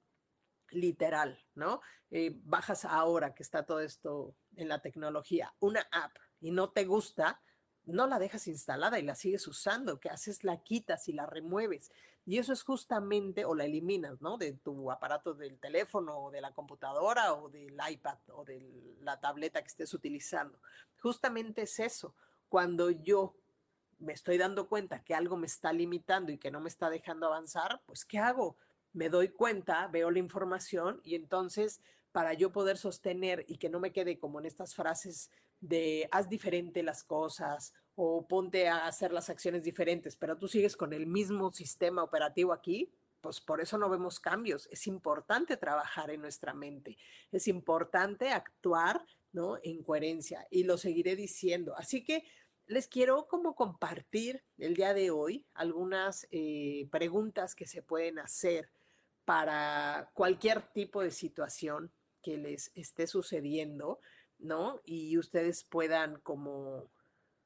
[0.72, 1.82] literal, ¿no?
[2.12, 6.86] Eh, bajas ahora que está todo esto en la tecnología, una app y no te
[6.86, 7.42] gusta,
[7.86, 11.92] no la dejas instalada y la sigues usando, que haces la quitas y la remueves.
[12.26, 14.38] Y eso es justamente, o la eliminas, ¿no?
[14.38, 19.20] De tu aparato del teléfono o de la computadora o del iPad o de la
[19.20, 20.60] tableta que estés utilizando.
[21.00, 22.16] Justamente es eso.
[22.50, 23.36] Cuando yo
[24.00, 27.28] me estoy dando cuenta que algo me está limitando y que no me está dejando
[27.28, 28.58] avanzar, pues ¿qué hago?
[28.94, 31.82] Me doy cuenta, veo la información y entonces
[32.12, 36.30] para yo poder sostener y que no me quede como en estas frases de haz
[36.30, 41.08] diferente las cosas o ponte a hacer las acciones diferentes, pero tú sigues con el
[41.08, 42.92] mismo sistema operativo aquí,
[43.22, 44.68] pues por eso no vemos cambios.
[44.72, 46.98] Es importante trabajar en nuestra mente,
[47.32, 49.58] es importante actuar ¿no?
[49.64, 51.76] en coherencia y lo seguiré diciendo.
[51.76, 52.24] Así que
[52.68, 58.70] les quiero como compartir el día de hoy algunas eh, preguntas que se pueden hacer
[59.24, 61.92] para cualquier tipo de situación
[62.22, 64.00] que les esté sucediendo
[64.40, 64.82] ¿no?
[64.86, 66.90] Y ustedes puedan como,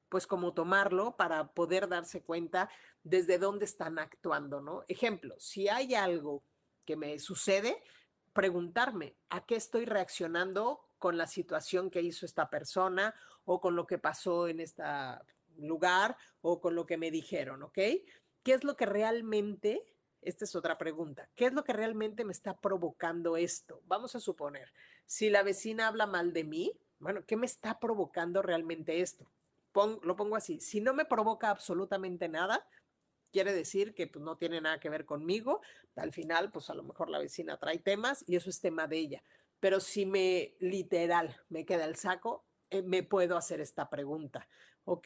[0.10, 2.70] pues como tomarlo para poder darse cuenta
[3.04, 4.84] desde dónde están actuando, ¿no?
[4.88, 6.44] Ejemplo, si hay algo
[6.86, 7.82] que me sucede,
[8.34, 13.88] preguntarme a qué estoy reaccionando con la situación que hizo esta persona o con lo
[13.88, 14.84] que pasó en este
[15.58, 17.78] lugar o con lo que me dijeron, ¿ok?
[18.44, 19.82] ¿Qué es lo que realmente,
[20.22, 23.82] esta es otra pregunta, ¿qué es lo que realmente me está provocando esto?
[23.86, 24.72] Vamos a suponer,
[25.06, 29.32] si la vecina habla mal de mí, bueno, ¿qué me está provocando realmente esto?
[30.04, 32.68] lo pongo así, si no me provoca absolutamente nada,
[33.32, 35.62] quiere decir que pues, no tiene nada que ver conmigo.
[35.96, 38.98] Al final, pues a lo mejor la vecina trae temas y eso es tema de
[38.98, 39.24] ella.
[39.60, 44.48] Pero si me literal me queda el saco, eh, me puedo hacer esta pregunta,
[44.86, 45.04] ¿ok?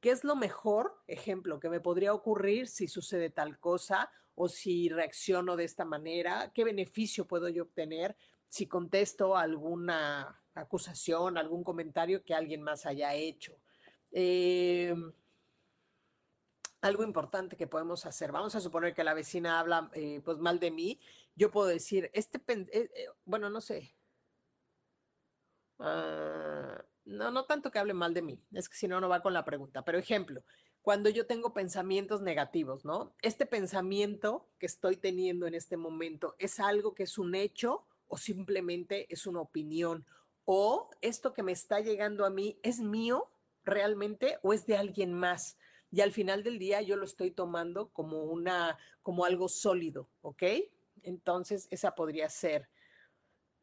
[0.00, 4.88] ¿Qué es lo mejor, ejemplo, que me podría ocurrir si sucede tal cosa o si
[4.88, 6.52] reacciono de esta manera?
[6.54, 8.16] ¿Qué beneficio puedo yo obtener
[8.48, 13.58] si contesto alguna acusación, algún comentario que alguien más haya hecho.
[14.12, 15.12] Em,
[16.80, 18.32] algo importante que podemos hacer.
[18.32, 20.98] Vamos a suponer que la vecina habla eh, pues mal de mí.
[21.34, 23.95] Yo puedo decir, este, eh, bueno, no sé.
[25.78, 29.22] Ah, no, no tanto que hable mal de mí, es que si no, no va
[29.22, 29.84] con la pregunta.
[29.84, 30.42] Pero ejemplo,
[30.82, 33.14] cuando yo tengo pensamientos negativos, ¿no?
[33.22, 38.16] Este pensamiento que estoy teniendo en este momento es algo que es un hecho o
[38.16, 40.06] simplemente es una opinión
[40.44, 43.28] o esto que me está llegando a mí es mío
[43.64, 45.58] realmente o es de alguien más.
[45.90, 50.42] Y al final del día yo lo estoy tomando como una, como algo sólido, ¿ok?
[51.02, 52.68] Entonces esa podría ser.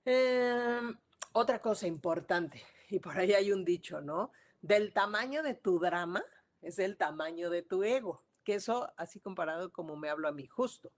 [0.06, 0.98] Em,
[1.32, 4.32] otra cosa importante, y por ahí hay un dicho, ¿no?
[4.62, 6.24] Del tamaño de tu drama
[6.62, 10.48] es el tamaño de tu ego, que eso así comparado como me hablo a mí,
[10.48, 10.92] justo,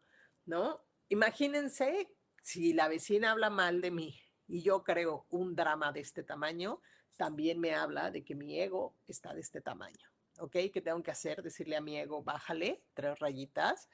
[0.46, 0.78] ¿no?
[1.10, 2.10] Imagínense
[2.42, 6.82] si la vecina habla mal de mí y yo creo un drama de este tamaño,
[7.18, 10.10] también me habla de que mi ego está de este tamaño.
[10.40, 10.52] ¿Ok?
[10.74, 11.42] ¿Qué tengo que hacer?
[11.42, 13.90] Decirle a mi ego, bájale tres rayitas,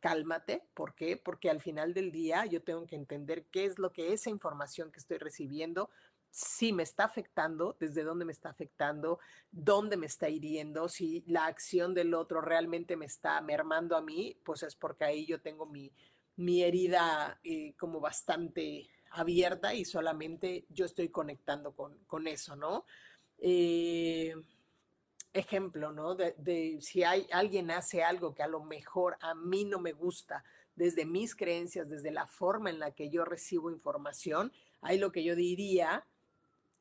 [0.00, 0.62] cálmate.
[0.74, 1.16] ¿Por qué?
[1.16, 4.90] Porque al final del día yo tengo que entender qué es lo que esa información
[4.90, 5.90] que estoy recibiendo
[6.30, 9.18] si me está afectando, desde dónde me está afectando,
[9.50, 14.36] dónde me está hiriendo, si la acción del otro realmente me está mermando a mí,
[14.44, 15.90] pues es porque ahí yo tengo mi,
[16.36, 22.84] mi herida eh, como bastante abierta y solamente yo estoy conectando con, eso, ¿no?
[23.38, 24.34] Eh,
[25.32, 26.14] ejemplo, ¿no?
[26.14, 30.44] De, si hay, alguien hace algo que a lo mejor a mí no me gusta
[30.74, 35.24] desde mis creencias, desde la forma en la que yo recibo información, hay lo que
[35.24, 36.06] yo diría,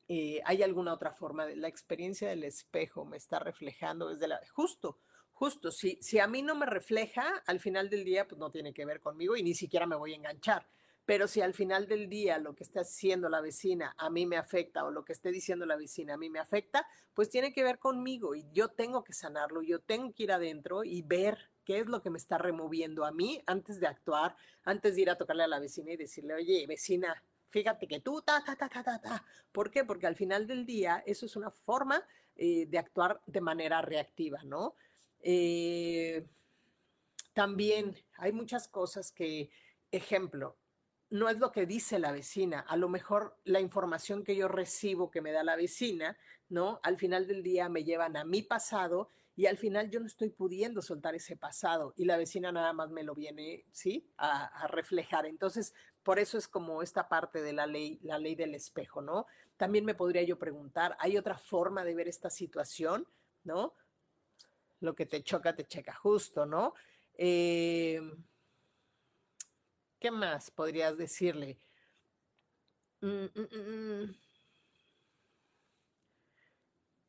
[0.07, 4.39] eh, hay alguna otra forma, de, la experiencia del espejo me está reflejando desde la,
[4.53, 4.99] justo,
[5.33, 8.73] justo, si, si a mí no me refleja, al final del día, pues no tiene
[8.73, 10.67] que ver conmigo y ni siquiera me voy a enganchar.
[11.07, 14.35] Pero si al final del día lo que está haciendo la vecina a mí me
[14.35, 17.63] afecta o lo que esté diciendo la vecina a mí me afecta, pues tiene que
[17.63, 21.79] ver conmigo y yo tengo que sanarlo, yo tengo que ir adentro y ver qué
[21.79, 24.35] es lo que me está removiendo a mí antes de actuar,
[24.65, 28.21] antes de ir a tocarle a la vecina y decirle, oye, vecina, fíjate que tú,
[28.21, 29.25] ta, ta, ta, ta, ta, ta.
[29.53, 29.85] ¿Por qué?
[29.85, 32.05] Porque al final del día eso es una forma
[32.35, 34.75] eh, de actuar de manera reactiva, ¿no?
[35.21, 36.27] Eh,
[37.31, 39.49] también hay muchas cosas que,
[39.89, 40.57] ejemplo,
[41.09, 45.09] no es lo que dice la vecina, a lo mejor la información que yo recibo
[45.09, 46.17] que me da la vecina,
[46.49, 46.79] ¿no?
[46.83, 50.29] Al final del día me llevan a mi pasado y al final yo no estoy
[50.29, 54.11] pudiendo soltar ese pasado y la vecina nada más me lo viene, ¿sí?
[54.17, 55.25] A, reflejar.
[55.25, 59.27] Entonces, por eso es como esta parte de la ley, la ley del espejo, ¿no?
[59.55, 63.07] También me podría yo preguntar, ¿hay otra forma de ver esta situación,
[63.43, 63.75] ¿no?
[64.81, 66.73] Lo que te choca, te checa justo, ¿no?
[67.13, 68.01] Eh,
[69.99, 71.59] ¿Qué más podrías decirle?
[73.01, 74.15] Mm, mm, mm,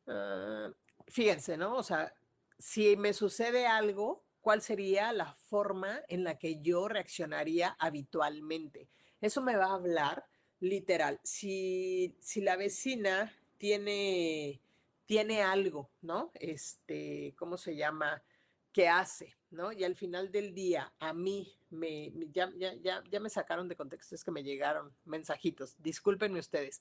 [0.09, 0.70] ah,
[1.09, 1.76] fíjense, ¿no?
[1.76, 2.12] O sea,
[2.59, 8.89] si me sucede algo, ¿cuál sería la forma en la que yo reaccionaría habitualmente?
[9.20, 10.26] Eso me va a hablar
[10.61, 11.20] literal.
[11.24, 14.61] Si, si la vecina tiene,
[15.07, 16.30] tiene algo, ¿no?
[16.34, 18.22] Este, ¿cómo se llama?
[18.73, 19.73] Que hace, ¿no?
[19.73, 24.14] Y al final del día, a mí me, ya, ya, ya, me sacaron de contexto,
[24.14, 26.81] es que me llegaron mensajitos, discúlpenme ustedes.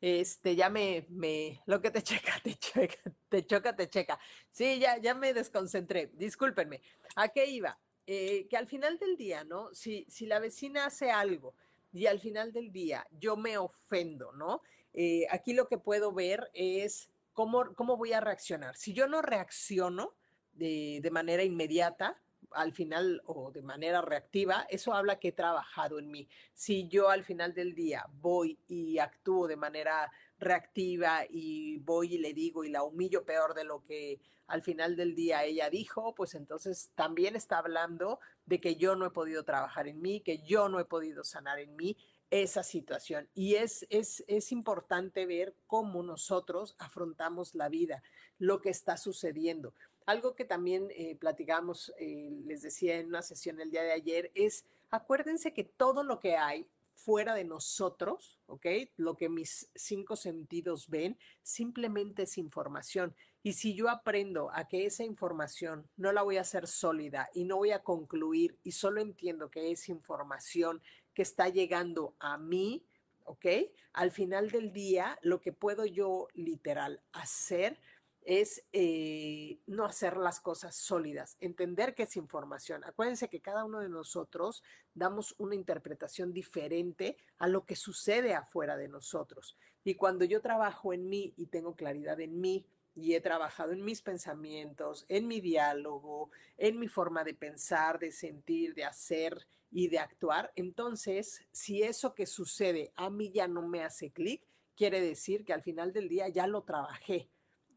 [0.00, 4.18] Este, ya me, me, lo que te checa, te checa, te choca, te checa.
[4.50, 6.82] Sí, ya, ya me desconcentré, discúlpenme.
[7.16, 7.78] ¿A qué iba?
[8.06, 9.72] Eh, que al final del día, ¿no?
[9.72, 11.54] Si, si la vecina hace algo
[11.92, 14.62] y al final del día yo me ofendo, ¿no?
[14.92, 18.76] Eh, aquí lo que puedo ver es cómo, cómo voy a reaccionar.
[18.76, 20.14] Si yo no reacciono,
[20.54, 22.18] de, manera inmediata,
[22.52, 26.28] al final o de manera reactiva, eso habla que he trabajado en mí.
[26.52, 32.18] Si yo al final del día voy y actúo de manera reactiva y voy y
[32.18, 36.14] le digo y la humillo peor de lo que al final del día ella dijo,
[36.14, 40.42] pues entonces también está hablando de que yo no he podido trabajar en mí, que
[40.42, 41.96] yo no he podido sanar en mí
[42.32, 43.28] esa situación.
[43.34, 48.02] Y es, es, es importante ver cómo nosotros afrontamos la vida,
[48.38, 49.74] lo que está sucediendo.
[50.06, 54.30] Algo que también eh, platicamos, eh, les decía en una sesión el día de ayer,
[54.34, 58.66] es acuérdense que todo lo que hay fuera de nosotros, ¿ok?
[58.96, 63.14] Lo que mis cinco sentidos ven, simplemente es información.
[63.42, 67.44] Y si yo aprendo a que esa información no la voy a hacer sólida y
[67.44, 70.80] no voy a concluir y solo entiendo que es información
[71.12, 72.84] que está llegando a mí,
[73.24, 73.46] ¿ok?
[73.94, 77.80] Al final del día, lo que puedo yo literal hacer
[78.24, 82.84] es eh, no hacer las cosas sólidas, entender que es información.
[82.84, 84.62] Acuérdense que cada uno de nosotros
[84.94, 89.56] damos una interpretación diferente a lo que sucede afuera de nosotros.
[89.84, 92.64] Y cuando yo trabajo en mí y tengo claridad en mí
[92.94, 98.12] y he trabajado en mis pensamientos, en mi diálogo, en mi forma de pensar, de
[98.12, 103.62] sentir, de hacer y de actuar, entonces si eso que sucede a mí ya no
[103.62, 104.46] me hace clic,
[104.76, 107.30] quiere decir que al final del día ya lo trabajé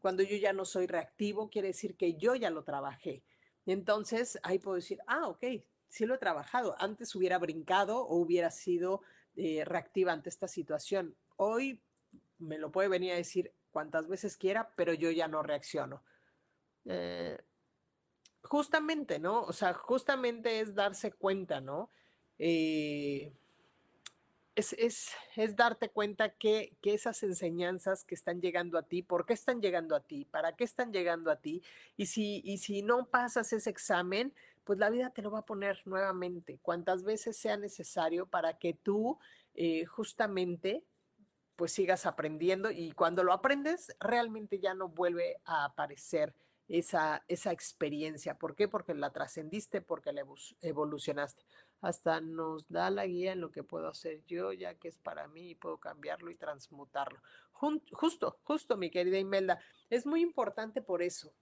[0.06, 3.24] cuando yo ya no soy reactivo, quiere decir que yo ya lo trabajé.
[3.66, 5.44] Entonces, ahí puedo decir, ah, ok,
[5.88, 6.76] sí lo he trabajado.
[6.78, 9.00] Antes hubiera brincado o hubiera sido
[9.34, 11.16] eh, reactiva ante esta situación.
[11.34, 11.82] Hoy
[12.38, 16.04] me lo puede venir a decir cuantas veces quiera, pero yo ya no reacciono.
[16.84, 17.36] Eh,
[18.44, 19.42] justamente, ¿no?
[19.42, 21.90] O sea, justamente es darse cuenta, ¿no?
[22.38, 23.32] Eh,
[24.56, 29.94] es, darte cuenta que, esas enseñanzas que están llegando a ti, ¿por qué están llegando
[29.94, 30.24] a ti?
[30.24, 31.62] ¿Para qué están llegando a ti?
[31.96, 34.32] Y si, y si no pasas ese examen,
[34.64, 38.72] pues la vida te lo va a poner nuevamente, cuantas veces sea necesario para que
[38.72, 39.18] tú
[39.54, 40.82] eh, justamente
[41.54, 46.34] pues sigas aprendiendo y cuando lo aprendes realmente ya no vuelve a aparecer
[46.68, 48.38] esa, esa experiencia.
[48.38, 48.68] ¿Por qué?
[48.68, 50.24] Porque la trascendiste, porque la
[50.60, 51.44] evolucionaste
[51.80, 55.28] hasta nos da la guía en lo que puedo hacer yo, ya que es para
[55.28, 57.20] mí y puedo cambiarlo y transmutarlo.
[57.52, 59.58] Justo, justo, mi querida Imelda,
[59.88, 61.32] es muy importante por eso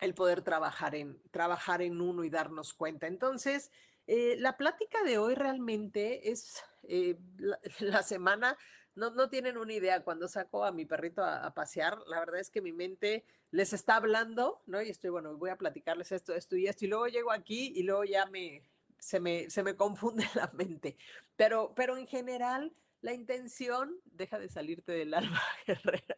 [0.00, 3.06] el poder trabajar en, trabajar en uno y darnos cuenta.
[3.06, 3.70] Entonces,
[4.06, 7.18] eh, la plática de hoy realmente es eh,
[7.80, 8.56] la, semana,
[8.94, 12.40] no, no, tienen una idea, cuando saco a mi perrito a, a, pasear, la verdad
[12.40, 14.82] es que mi mente les está hablando, ¿no?
[14.82, 17.82] Y estoy, bueno, voy a platicarles esto, esto y esto, y luego llego aquí y
[17.82, 18.62] luego ya me,
[18.98, 20.96] se me, se me confunde la mente.
[21.36, 26.16] Pero, pero en general, la intención, deja de salirte del alma, guerrera,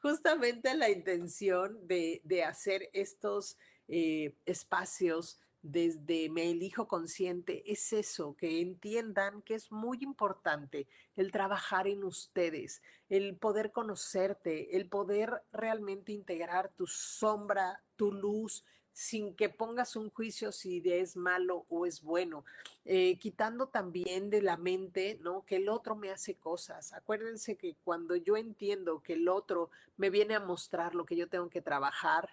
[0.00, 3.56] justamente la intención de, de hacer estos
[3.88, 10.86] eh, espacios desde Me Elijo Consciente es eso, que entiendan que es muy importante
[11.16, 18.64] el trabajar en ustedes, el poder conocerte, el poder realmente integrar tu sombra, tu luz,
[18.98, 22.44] sin que pongas un juicio si es malo o es bueno,
[22.84, 25.44] eh, quitando también de la mente, ¿no?
[25.46, 26.92] Que el otro me hace cosas.
[26.92, 31.28] Acuérdense que cuando yo entiendo que el otro me viene a mostrar lo que yo
[31.28, 32.28] tengo que trabajar,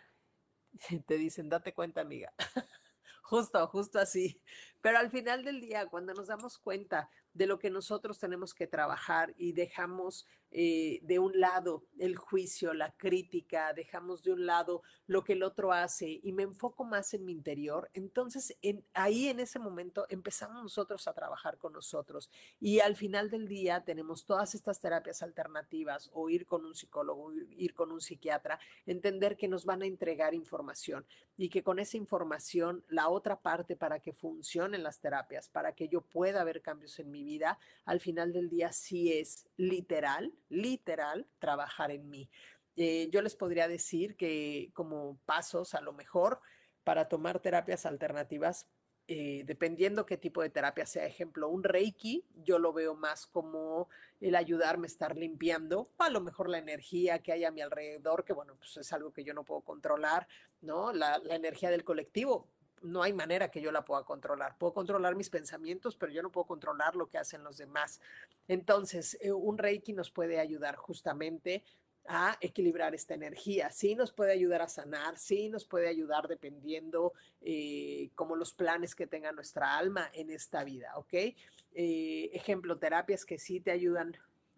[1.05, 2.33] te dicen, date cuenta, amiga.
[3.21, 4.41] justo, justo así.
[4.81, 8.65] Pero al final del día, cuando nos damos cuenta de lo que nosotros tenemos que
[8.65, 14.83] trabajar y dejamos eh, de un lado el juicio, la crítica, dejamos de un lado
[15.05, 18.55] lo que el otro hace y me enfoco más en mi interior, entonces
[18.93, 22.29] ahí en ese momento empezamos nosotros a trabajar con nosotros
[22.61, 27.33] y al final del día tenemos todas estas terapias alternativas o ir con un psicólogo,
[27.33, 31.05] ir con un psiquiatra, entender que nos van a entregar información
[31.35, 35.89] y que con esa información la otra parte para que funcionen las terapias, para que
[35.89, 41.27] yo pueda ver cambios en mi vida, al final del día sí es literal, literal,
[41.39, 42.29] trabajar en mí.
[42.77, 46.39] Eh, yo les podría decir que como pasos a lo mejor
[46.83, 48.67] para tomar terapias alternativas,
[49.07, 53.87] eh, dependiendo qué tipo de terapia sea, ejemplo, un Reiki, yo lo veo más como
[54.19, 58.25] el ayudarme a estar limpiando, a lo mejor la energía que hay a mi alrededor,
[58.25, 60.27] que bueno, pues es algo que yo no puedo controlar,
[60.61, 60.91] ¿no?
[60.91, 62.49] La, la energía del colectivo,
[62.81, 64.57] no hay manera que yo la pueda controlar.
[64.57, 67.99] Puedo controlar mis pensamientos, pero yo no puedo controlar lo que hacen los demás.
[68.47, 71.63] Entonces, eh, un Reiki nos puede ayudar justamente
[72.07, 73.71] a equilibrar esta energía.
[73.71, 78.95] Sí nos puede ayudar a sanar, sí nos puede ayudar dependiendo eh, como los planes
[78.95, 81.13] que tenga nuestra alma en esta vida, ¿ok?
[81.13, 84.15] Eh, ejemplo, terapias que sí te ayudan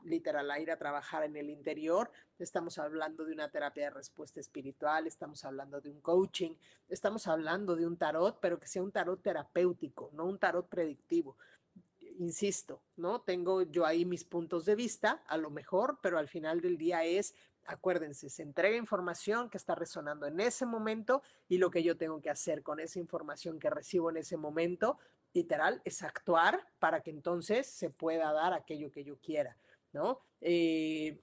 [0.07, 2.11] literal a ir a trabajar en el interior.
[2.39, 6.55] Estamos hablando de una terapia de respuesta espiritual, estamos hablando de un coaching,
[6.89, 11.37] estamos hablando de un tarot, pero que sea un tarot terapéutico, no un tarot predictivo.
[12.19, 13.21] Insisto, ¿no?
[13.21, 17.03] Tengo yo ahí mis puntos de vista, a lo mejor, pero al final del día
[17.03, 17.35] es,
[17.65, 22.21] acuérdense, se entrega información que está resonando en ese momento y lo que yo tengo
[22.21, 24.97] que hacer con esa información que recibo en ese momento,
[25.33, 29.57] literal, es actuar para que entonces se pueda dar aquello que yo quiera.
[29.97, 30.21] ¿No?
[30.41, 31.19] Eh,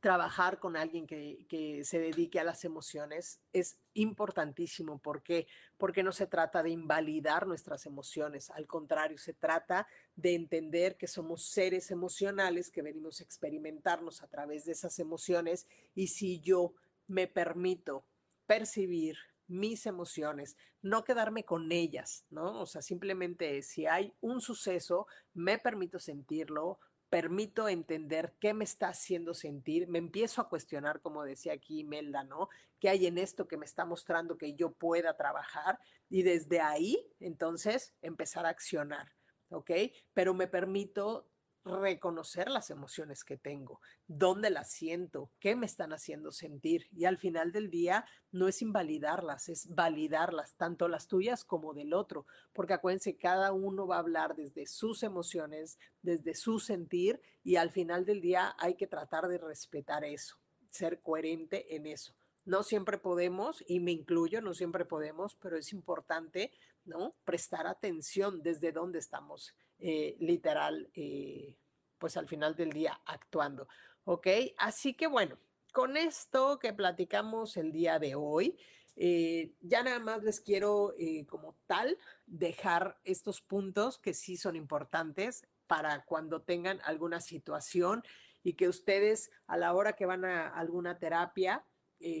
[0.00, 4.98] trabajar con alguien que, se dedique a las emociones es importantísimo.
[4.98, 5.46] ¿Por qué?
[5.78, 11.06] Porque no se trata de invalidar nuestras emociones, al contrario, se trata de entender que
[11.06, 16.74] somos seres emocionales que venimos a experimentarnos a través de esas emociones y si yo
[17.06, 18.04] me permito
[18.46, 19.16] percibir
[19.46, 22.60] mis emociones, no quedarme con ellas, ¿no?
[22.60, 26.80] O sea, simplemente si hay un suceso, me permito sentirlo,
[27.12, 32.24] permito entender qué me está haciendo sentir, me empiezo a cuestionar, como decía aquí Imelda,
[32.24, 32.48] ¿no?
[32.80, 35.78] ¿Qué hay en esto que me está mostrando que yo pueda trabajar?
[36.08, 39.12] Y desde ahí, entonces, empezar a accionar,
[39.50, 39.70] ¿ok?
[40.14, 41.30] Pero me permito
[41.64, 46.88] reconocer las emociones que tengo, dónde las siento, qué me están haciendo sentir.
[46.92, 51.94] Y al final del día no es invalidarlas, es validarlas, tanto las tuyas como del
[51.94, 57.56] otro, porque acuérdense, cada uno va a hablar desde sus emociones, desde su sentir, y
[57.56, 60.36] al final del día hay que tratar de respetar eso,
[60.70, 62.14] ser coherente en eso.
[62.44, 66.52] No siempre podemos, y me incluyo, no siempre podemos, pero es importante,
[66.84, 67.14] ¿no?
[67.24, 69.54] Prestar atención desde dónde estamos
[69.84, 71.56] eh, literal, eh,
[71.98, 73.66] pues al final del día actuando.
[74.04, 74.28] ¿Ok?
[74.58, 75.36] Así que bueno,
[75.72, 78.56] con esto que platicamos el día de hoy,
[78.94, 80.94] eh, ya nada más les quiero
[81.28, 88.04] como tal dejar estos puntos que sí son importantes para cuando tengan alguna situación
[88.44, 91.64] y que ustedes a la hora que van a alguna terapia,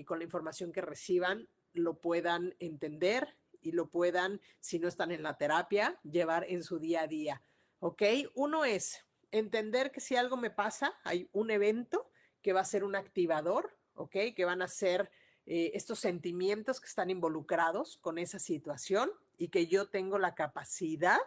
[0.04, 5.22] con la información que reciban, lo puedan entender y lo puedan, si no están en
[5.22, 7.42] la terapia, llevar en su día a día.
[7.82, 8.02] ¿Ok?
[8.34, 12.08] Uno es entender que si algo me pasa, hay un evento
[12.40, 14.16] que va a ser un activador, ¿ok?
[14.36, 15.10] Que van a ser
[15.46, 21.18] eh, estos sentimientos que están involucrados con esa situación y que yo tengo la capacidad,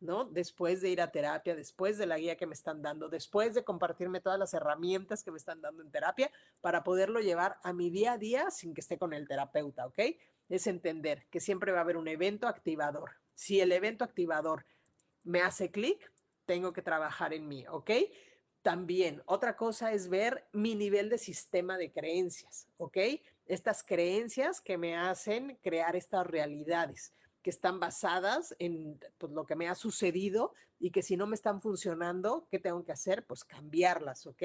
[0.00, 0.24] ¿no?
[0.24, 3.64] Después de ir a terapia, después de la guía que me están dando, después de
[3.64, 7.88] compartirme todas las herramientas que me están dando en terapia para poderlo llevar a mi
[7.88, 10.00] día a día sin que esté con el terapeuta, ¿ok?
[10.50, 13.12] Es entender que siempre va a haber un evento activador.
[13.34, 14.66] Si el evento activador
[15.24, 16.12] me hace clic,
[16.44, 17.90] tengo que trabajar en mí, ¿ok?
[18.62, 22.96] También, otra cosa es ver mi nivel de sistema de creencias, ¿ok?
[23.46, 27.12] Estas creencias que me hacen crear estas realidades.
[27.42, 31.34] que están basadas en pues, lo que me ha sucedido y que si no me
[31.34, 33.26] están funcionando, ¿qué tengo que hacer?
[33.26, 34.42] Pues cambiarlas, ¿ok?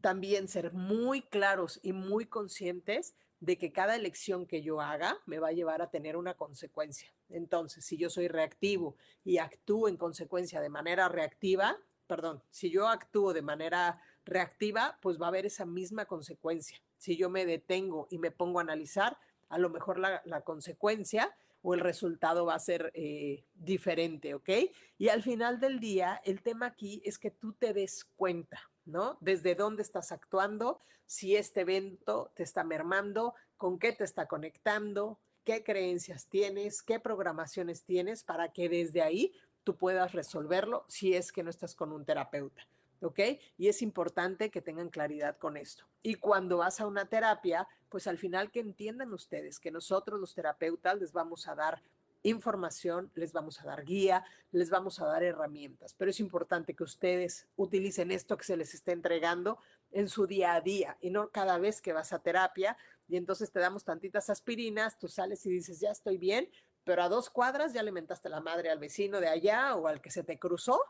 [0.00, 5.38] También ser muy claros y muy conscientes de que cada elección que yo haga me
[5.38, 7.12] va a llevar a tener una consecuencia.
[7.28, 12.88] Entonces, si yo soy reactivo y actúo en consecuencia de manera reactiva, perdón, si yo
[12.88, 16.80] actúo de manera reactiva, pues va a haber esa misma consecuencia.
[16.96, 19.16] Si yo me detengo y me pongo a analizar,
[19.48, 24.50] a lo mejor la, consecuencia o el resultado va a ser eh, diferente, ¿ok?
[24.96, 29.16] Y al final del día, el tema aquí es que tú te des cuenta, ¿no?
[29.20, 35.18] Desde dónde estás actuando, si este evento te está mermando, con qué te está conectando,
[35.44, 39.32] qué creencias tienes, qué programaciones tienes para que desde ahí
[39.64, 42.66] tú puedas resolverlo si es que no estás con un terapeuta.
[43.00, 43.20] ¿ok?
[43.56, 45.84] Y es importante que tengan claridad con esto.
[46.02, 50.34] Y cuando vas a una terapia, pues al final que entiendan ustedes que nosotros los
[50.34, 51.82] terapeutas les vamos a dar
[52.22, 56.84] información, les vamos a dar guía, les vamos a dar herramientas, pero es importante que
[56.84, 59.58] ustedes utilicen esto que se les está entregando
[59.92, 62.76] en su día a día y no cada vez que vas a terapia
[63.08, 66.50] y entonces te damos tantitas aspirinas, tú sales y dices, ya estoy bien,
[66.84, 70.10] pero a dos cuadras ya alimentaste la madre al vecino de allá o al que
[70.10, 70.80] se te cruzó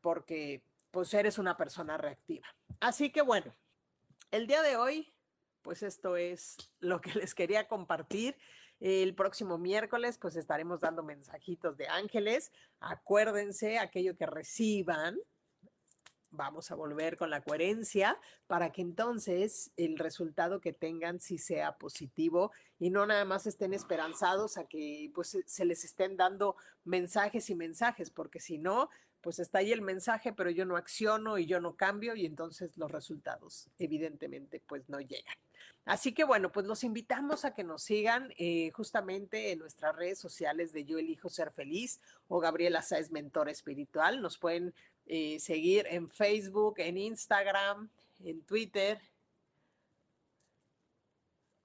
[0.00, 2.46] porque pues eres una persona reactiva.
[2.80, 3.54] Así que bueno,
[4.30, 5.12] el día de hoy,
[5.62, 8.36] pues esto es lo que les quería compartir.
[8.84, 12.50] El próximo miércoles, pues estaremos dando mensajitos de ángeles.
[12.80, 15.16] Acuérdense, aquello que reciban,
[16.32, 18.18] vamos a volver con la coherencia
[18.48, 23.72] para que entonces el resultado que tengan sí sea positivo y no nada más estén
[23.72, 28.90] esperanzados a que pues se les estén dando mensajes y mensajes, porque si no,
[29.22, 32.76] pues está ahí el mensaje, pero yo no acciono y yo no cambio y entonces
[32.76, 35.36] los resultados evidentemente pues no llegan.
[35.84, 40.18] Así que bueno, pues los invitamos a que nos sigan eh, justamente en nuestras redes
[40.18, 44.20] sociales de Yo Elijo Ser Feliz o Gabriela Sáez Mentor Espiritual.
[44.22, 44.74] Nos pueden
[45.06, 47.90] eh, seguir en Facebook, en Instagram,
[48.24, 49.00] en Twitter,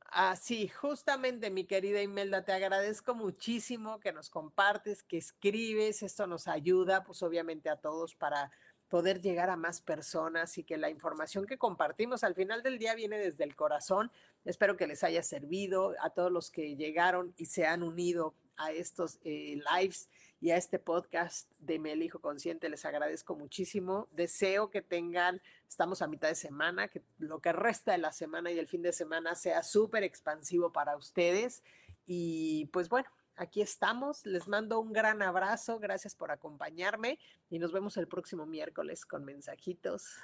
[0.10, 6.02] Así, justamente, mi querida Imelda, te agradezco muchísimo que nos compartes, que escribes.
[6.02, 8.52] Esto nos ayuda, pues obviamente a todos para
[8.88, 12.96] poder llegar a más personas y que la información que compartimos al final del día
[12.96, 14.10] viene desde el corazón.
[14.46, 18.72] Espero que les haya servido a todos los que llegaron y se han unido a
[18.72, 22.70] estos eh, lives y a este podcast de Mi Hijo Consciente.
[22.70, 24.08] Les agradezco muchísimo.
[24.12, 28.52] Deseo que tengan, estamos a mitad de semana, que lo que resta de la semana
[28.52, 31.64] y el fin de semana sea súper expansivo para ustedes.
[32.06, 34.26] Y pues bueno, aquí estamos.
[34.26, 35.80] Les mando un gran abrazo.
[35.80, 37.18] Gracias por acompañarme
[37.50, 40.18] y nos vemos el próximo miércoles con mensajitos.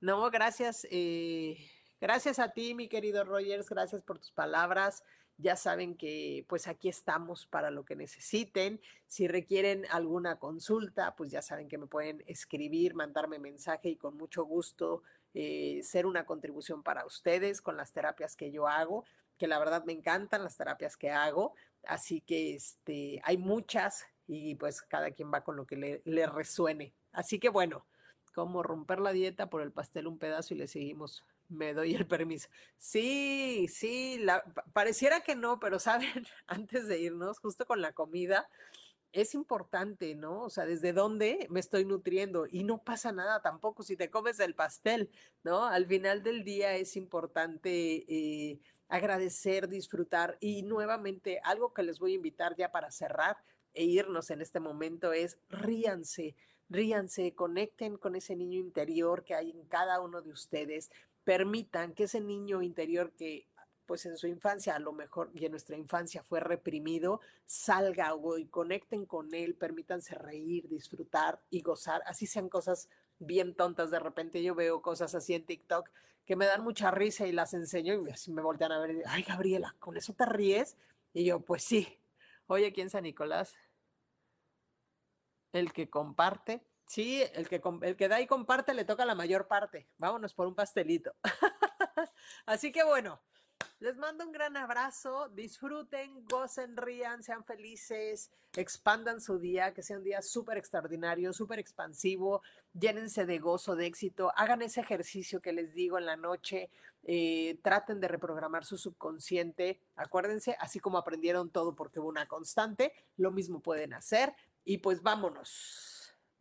[0.00, 0.86] No, gracias.
[0.90, 1.58] Eh,
[2.00, 3.68] gracias a ti, mi querido Rogers.
[3.68, 5.02] Gracias por tus palabras
[5.42, 8.80] ya saben que pues aquí estamos para lo que necesiten.
[9.06, 14.16] Si requieren alguna consulta, pues ya saben que me pueden escribir, mandarme mensaje y con
[14.16, 15.02] mucho gusto
[15.34, 19.04] eh, ser una contribución para ustedes con las terapias que yo hago,
[19.36, 21.54] que la verdad me encantan las terapias que hago.
[21.84, 26.26] Así que este, hay muchas y pues cada quien va con lo que le, le
[26.26, 26.94] resuene.
[27.12, 27.84] Así que bueno,
[28.34, 32.06] como romper la dieta por el pastel un pedazo y le seguimos me doy el
[32.06, 32.48] permiso.
[32.78, 34.42] Sí, sí, la,
[34.72, 38.48] pareciera que no, pero saben, antes de irnos, justo con la comida,
[39.12, 40.42] es importante, ¿no?
[40.42, 44.40] O sea, desde dónde me estoy nutriendo y no pasa nada tampoco si te comes
[44.40, 45.10] el pastel,
[45.44, 45.64] ¿no?
[45.66, 52.12] Al final del día es importante eh, agradecer, disfrutar y nuevamente algo que les voy
[52.12, 53.36] a invitar ya para cerrar
[53.74, 56.34] e irnos en este momento es ríanse,
[56.68, 60.90] ríanse, conecten con ese niño interior que hay en cada uno de ustedes
[61.24, 63.48] permitan que ese niño interior que
[63.86, 68.46] pues en su infancia a lo mejor y en nuestra infancia fue reprimido, salga y
[68.46, 73.90] conecten con él, permítanse reír, disfrutar y gozar, así sean cosas bien tontas.
[73.90, 75.90] De repente yo veo cosas así en TikTok
[76.24, 79.24] que me dan mucha risa y las enseño y así me voltean a ver ay
[79.24, 80.76] Gabriela, ¿con eso te ríes?
[81.12, 81.98] Y yo, pues sí.
[82.46, 83.54] Oye, aquí en San Nicolás,
[85.52, 86.62] el que comparte
[86.92, 89.88] Sí, el que, da y comparte le toca la mayor parte.
[89.96, 91.14] Vámonos por un pastelito.
[92.44, 93.18] Así que bueno,
[93.80, 95.30] les mando un gran abrazo.
[95.30, 101.58] Disfruten, gocen, rían, sean felices, expandan su día, que sea un día súper extraordinario, súper
[101.58, 102.42] expansivo.
[102.74, 104.30] Llénense de gozo, de éxito.
[104.36, 106.68] Hagan ese ejercicio que les digo en la noche.
[107.04, 109.80] Eh, traten de reprogramar su subconsciente.
[109.96, 114.34] Acuérdense, así como aprendieron todo porque hubo una constante, lo mismo pueden hacer.
[114.62, 115.91] Y pues vámonos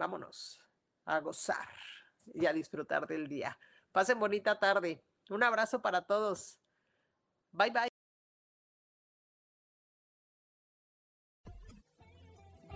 [0.02, 0.60] vámonos
[1.06, 1.70] a gozar
[2.34, 3.56] y a disfrutar del día.
[3.92, 5.04] Pasen bonita tarde.
[5.30, 6.58] Un abrazo para todos.
[7.52, 7.88] Bye bye.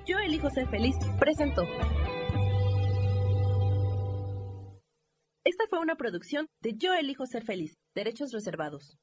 [0.05, 1.63] Yo elijo ser feliz presentó.
[5.43, 8.99] Esta fue una producción de Yo elijo ser feliz, derechos reservados.